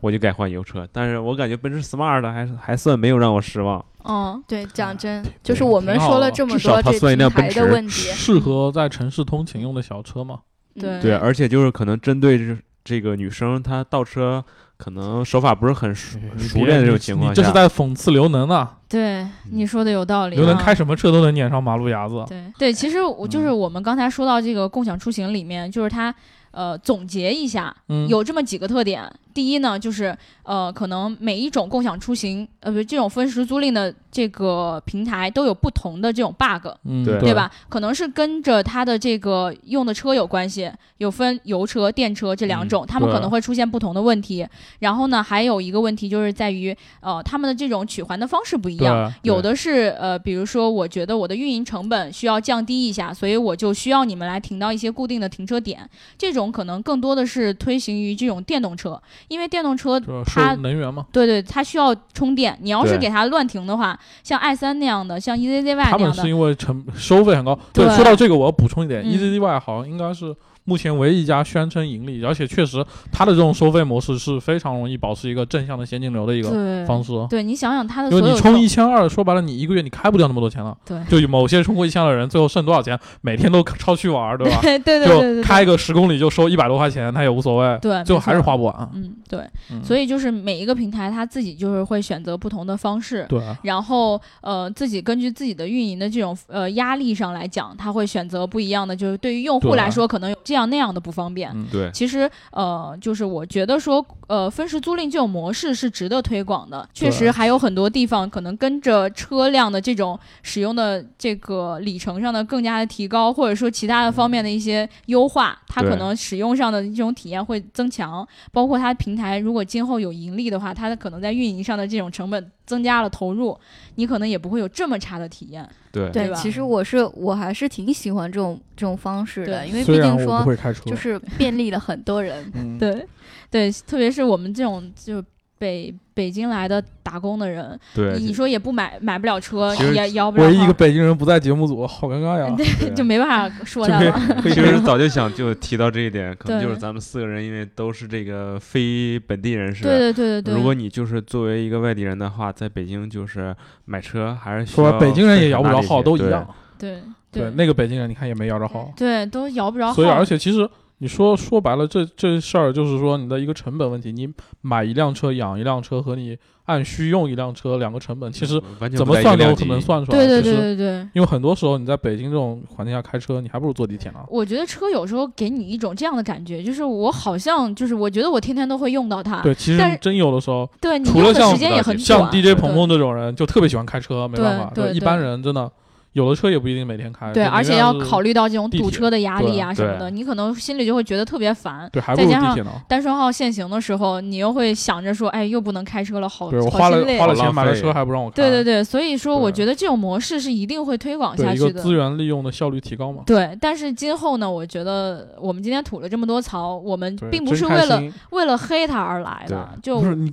[0.00, 3.82] 我就改换油车，但是我感觉奔驰 Smart 还是还算没有让我失望。
[4.04, 10.40] 嗯，对，讲真，对就是我们说了这么至少多这它算一辆平台奔驰的问题，适合在城市通勤用的小车嘛。
[10.78, 14.44] 对对，而且就是可能针对这这个女生，她倒车
[14.84, 18.76] 可能手法不是很熟熟练的这种情况下，你这是在讽刺刘能啊！
[18.86, 20.38] 对，你说的有道理、啊。
[20.38, 22.22] 刘能开什么车都能撵上马路牙子。
[22.28, 26.14] 对对，其实我就是嗯我们刚才说到这个共享出行里面，就是它
[26.50, 29.10] 呃总结一下，嗯，有这么几个特点。
[29.34, 37.50] 第一呢，就是呃，可能每一种共享出行，呃，不，这种分时租赁的这个平台都有不同的这种 bug，嗯，对对吧？
[37.68, 44.46] 可能是跟着它的这个用的车有关系，有分油车、电车这两种，他们可能会出现不同的问题。
[44.78, 49.12] 然后呢，还有一个问题就是在于，呃，他们的这种取还的方式不一样。
[49.22, 55.88] 有的是呃，比如说，我觉得我的运营成本需要降低一下，所以我就需要你们来停到一些固定的停车点。
[56.16, 61.06] 这种可能更多的是推行于这种电动车，因为电动车就它收能源嘛。
[61.12, 62.56] 对对，它需要充电。
[62.60, 67.58] 你要是给它乱停的话，像 i 三那样的，像 E EZZY 那样的，他们是因为成收费很高。
[67.72, 77.12] 对，对说到这个，我要补充一点嗯，EZZY 好像应该是目前唯一一家宣称盈利，而且确实它的这种收费模式是非常容易保持一个正向的现金流的一个方式。
[77.28, 80.76] 对你想想它的因为你充一千二，说白了，你一个月你开不掉那么多钱了。
[80.84, 82.98] 对就有某些充过一千二的人，最后剩多少钱？
[83.20, 84.58] 每天都超去玩， 对吧？
[84.62, 88.90] 对对对对对就开个十公里就收一百多块钱，他也无所谓，对，最后还是花不完。
[88.94, 89.40] 嗯对，
[89.70, 93.26] 嗯所以就是每一个平台他自己就是会选择不同的方式。
[93.28, 101.50] 对，然后，呃，自己根据自己的运营的这种呃压力上来讲，他会选择不一样的，就是对于用户来说，可能有这样那样的不方便。
[101.52, 106.88] 嗯，对其实，呃，就是我觉得说，呃，分时租赁这种模式是值得推广的。
[106.94, 118.24] 确实还有很多地方可能跟着车辆的这种使用的这个里程上的更加的提高，或者说其他的方面的一些优化，它可能使用上的这种体验会增强。
[118.52, 123.58] 包括它平台如果今后有盈利的话，它的可能在运营上的这种成本增加了投入，
[123.96, 125.68] 你可能也不会有这么差的体验。
[125.92, 130.44] 对对吧其实我是我还是挺喜欢这种这种方式的，因为毕竟说
[130.84, 132.44] 就是便利了很多人。
[132.54, 133.06] 嗯，对，
[133.50, 135.22] 对，特别是我们这种就
[135.64, 142.52] 北北京来的打工的人，对，你说也不买买不了车，也摇不了唯一一个，北京人不在节目组，好尴尬呀。
[142.54, 144.12] 对就没办法说他了。
[144.44, 149.84] 其实早就想就提到这一点，可能就是咱们四个人，因为都是这个非本地人士。
[149.84, 153.56] 对对对对对，如果你就是作为一个外地人的话，在北京就是
[153.86, 156.46] 买车还是需说北京人也摇不着号，都一样。
[156.78, 156.98] 对
[157.32, 160.68] 对，那个北京人你看也没摇着号，对都摇不着号，所以而且其实
[161.04, 164.10] 你说说白了，这这事儿就是说你的一个成本问题。
[164.10, 164.26] 你
[164.62, 166.34] 买一辆车养一辆车和你
[166.64, 168.58] 按需用一辆车两个成本，其实
[168.96, 170.16] 怎么算都有可能算出来。
[170.16, 171.08] 对对对对对。
[171.12, 174.20] 因为很多时候你在北京这种环境下开车，你还不如坐地铁呢。
[174.30, 182.30] 我觉得车有时候给你一种这样的感觉，就是我好像就是我觉得我天天都会用到它，对，其实真有的时候，对你用的除了像时间也很像。
[182.32, 185.70] DJ 鹏鹏这种人就特别喜欢开车，没办法，对对一般人真的
[186.14, 187.32] 有的车也不一定每天开。
[187.32, 191.88] 对，而且要考虑到这种堵车的压力啊什么的，你可能心里就会觉得特别烦。
[191.92, 192.70] 对，还不再加上如地铁呢。
[192.88, 201.68] 单双号限行的时候，你又会想着说，哎，又不能开车了，好对我花了好心累花了钱买了车还不让我开，对对对，所以说我觉得这种模式是一定会推广下去的。
[201.68, 203.24] 一个资源利用的效率提高嘛。
[203.26, 208.00] 对，但是今后呢，我觉得我们今天吐了这么多槽，我们，并不是为了
[208.30, 210.32] 为了黑他而来的，就不是你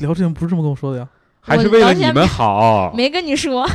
[0.00, 1.08] 聊之前不是这么跟我说的呀？
[1.40, 2.92] 还是我聊天为了你们好。
[2.94, 3.66] 没跟你说。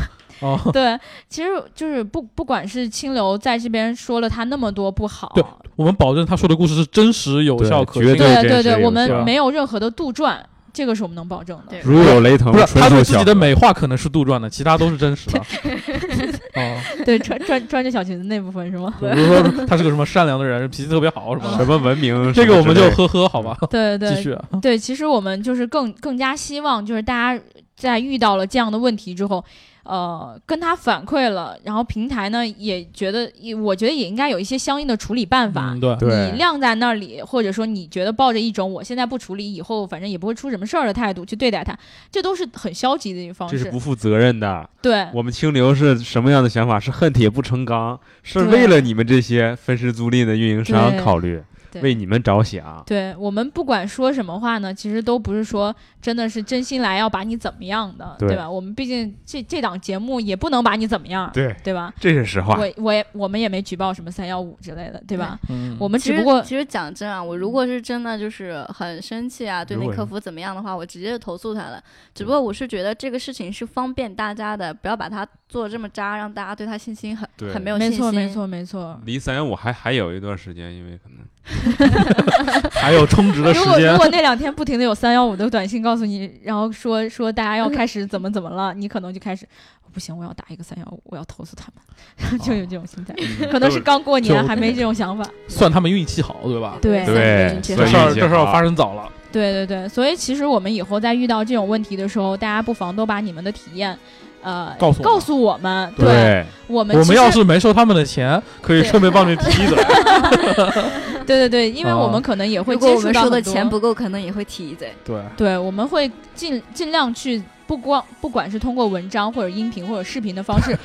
[0.41, 0.97] 哦，对，
[1.29, 5.43] 其实就是不不管是清流在这边说了他那么多不好，对
[5.75, 8.41] 我们保证他说的故事是真实有效可信对。
[8.43, 10.37] 对对，我们没有任何的杜撰，
[10.71, 11.63] 这个是我们能保证的。
[11.69, 15.39] 对如有雷同，不是他对自己的美化可能是杜撰的，其他都是真实的。
[16.55, 18.93] 哦，对，穿穿穿着小裙子那部分是吗？
[18.99, 24.33] 比如说他是个什么善良的人，脾气特别好什么的，什么文明， 这个我们就呵呵好吧，对对继续。
[24.33, 27.43] 啊对，其实我们就是更更加希望，就是大家
[27.75, 29.43] 在遇到了这样的问题之后，
[29.87, 35.71] 呃，跟他反馈了，然后平台呢也觉得，也我觉得也应该有一些相应的处理办法。
[35.73, 41.75] 嗯，对，你晾在那里，或者说你觉得抱着一种我现在不处理，以后反正也不会出什么事儿的态度去对待他，
[42.11, 43.79] 这都是很消极的一个方式这是不。
[43.87, 44.69] 负责任的。
[44.81, 46.77] 对我们清流是什么样的想法？
[46.77, 51.41] 是恨铁不成钢，是为了你们这些分时租赁的运营商考虑。
[51.71, 52.83] 对为你们着想。
[52.85, 58.49] 对我们不管说什么话呢，其实都不是说真的是真心来要把你怎么样的，对吧？
[58.49, 61.93] 我们毕竟这这档节目也不能把你怎么样，对，对吧？
[61.99, 62.57] 这是实话。
[62.57, 65.39] 我我也我们也没举报什么三幺五之类的，对吧？
[65.49, 71.83] 嗯，我们其实只不过其实讲真啊，我如果是真的就是很生气啊，对那客服怎么样的话，我直接就投诉他了。
[72.13, 77.99] 只不过我是觉得这个事情是方便大家的，不要把它做的这么渣，让大家对他信心很很没有信心。
[77.99, 79.01] 没错没错没错。
[79.05, 81.19] 离三幺五还还有一段时间，因为可能
[82.73, 83.67] 还有充值的时间。
[83.67, 89.47] 如果如，果那两天不停的有三幺五的短信告诉你，然后说说大家要开始怎么怎么了， 你可能就开始
[89.93, 93.13] 不行，我要打一个三幺五，我要投诉他们， 就有这种心态。
[93.17, 95.23] 嗯可能是刚过年还没这种想法。
[95.47, 96.77] 算他们运气好，对吧？
[96.81, 97.05] 对。
[97.05, 97.57] 对。
[97.61, 97.91] 这所以好。
[97.91, 103.97] 事儿这事儿运气好发生早了，对对对，所以其实我们以后在遇到这种问题的时候，大家不妨都把你们的体验，
[104.41, 105.91] 呃，告诉告诉我们。
[105.97, 109.77] 对我们我们要是没收他们的钱，可以顺便帮你提一嘴。
[111.25, 114.93] 对对对，因为啊我们可能也会如果接我们收的钱不够，可能也会提一嘴。
[115.03, 120.77] 对，对，我们会尽尽量去不光不管是通过文章或者音频或者视频的方式，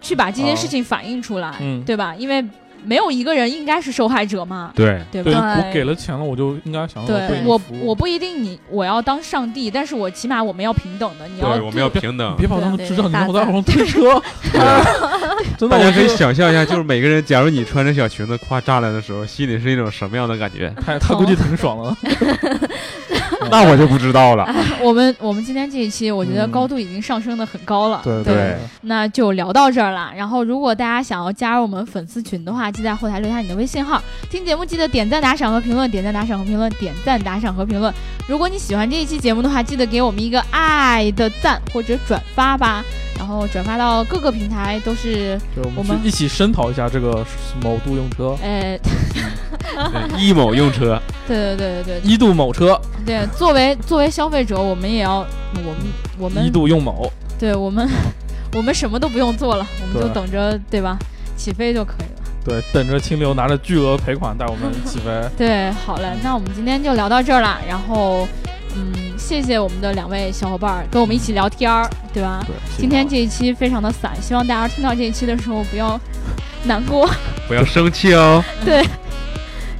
[0.00, 2.14] 去把这件事情反映出来，嗯对吧？
[2.16, 2.44] 因为
[2.84, 5.34] 没有一个人应该是受害者嘛，对对，对？
[5.34, 12.34] 我给了钱了，我就应该享受对我我不一定你我要当上帝，但是我起码我们要平等的，你要对，我们要平等。
[12.36, 14.22] 别把我当对智障，你我在赞往上推车。
[15.58, 20.72] 真的，大家可以想象一下，就是每个人，假如你穿着小裙子夸栅栏的时候，心里是一种什么样的感觉？
[20.84, 21.96] 他 他估计挺爽了。
[23.50, 24.46] 那我就不知道了。
[24.82, 30.12] 我们我们今天这一期，我觉得嗯高度已经上升的很高了，对对那就聊到这儿了。
[30.14, 34.02] 然后，如果大家想要加入我们粉丝群的话，记得在后台留下你的微信号。
[34.30, 37.92] 听节目记得点赞、打赏和评论，点赞、打赏和评论，点赞、打赏和评论。
[38.26, 42.84] 如果你喜欢这一期节目的话，记得给我们一个爱的赞或者转发吧。
[43.16, 47.26] 然后转发到各个平台都是，我我们一起声讨一下这个
[47.60, 48.78] 某度用车，呃，
[50.08, 55.76] 对一某用车，对对对对对一度某车，对对，作为作为消费者，我们也要，我们
[56.16, 57.10] 我们一度用某。
[57.40, 57.88] 对我们
[58.54, 60.96] 我们什么都不用做了，我们就等着对吧？
[61.36, 62.17] 起飞就可以了。
[62.48, 65.04] 对，等着清流拿着巨额赔款带我们起飞。
[65.36, 67.58] 对，好嘞，那我们今天就聊到这儿了。
[67.68, 68.26] 然后，
[68.74, 72.42] 嗯，谢谢我们的两位小伙伴儿跟我们一起聊天儿，对吧？
[72.46, 76.00] 对，今天这一期非常的散，希望大家听到这一期的时候不要
[76.64, 77.06] 难过。
[77.46, 78.42] 不要生气哦。
[78.64, 78.82] 对，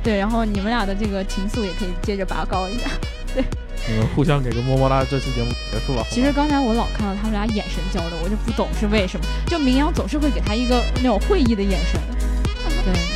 [0.03, 2.91] 对，然后你们俩的这个情愫也可以接着拔高一下。
[3.35, 3.43] 对
[3.89, 6.05] 你们互相给个么么哒，这期节目结束了。
[6.11, 9.25] 其实刚才我老看到他们俩眼神交流，我就不懂是为什么。
[9.47, 11.99] 就明阳总是会给他一个那种会意的眼神。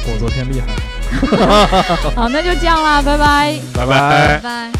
[0.05, 3.59] 对，我昨天厉害了， 好，那就这样啦，拜拜。
[3.75, 4.73] 拜拜拜拜。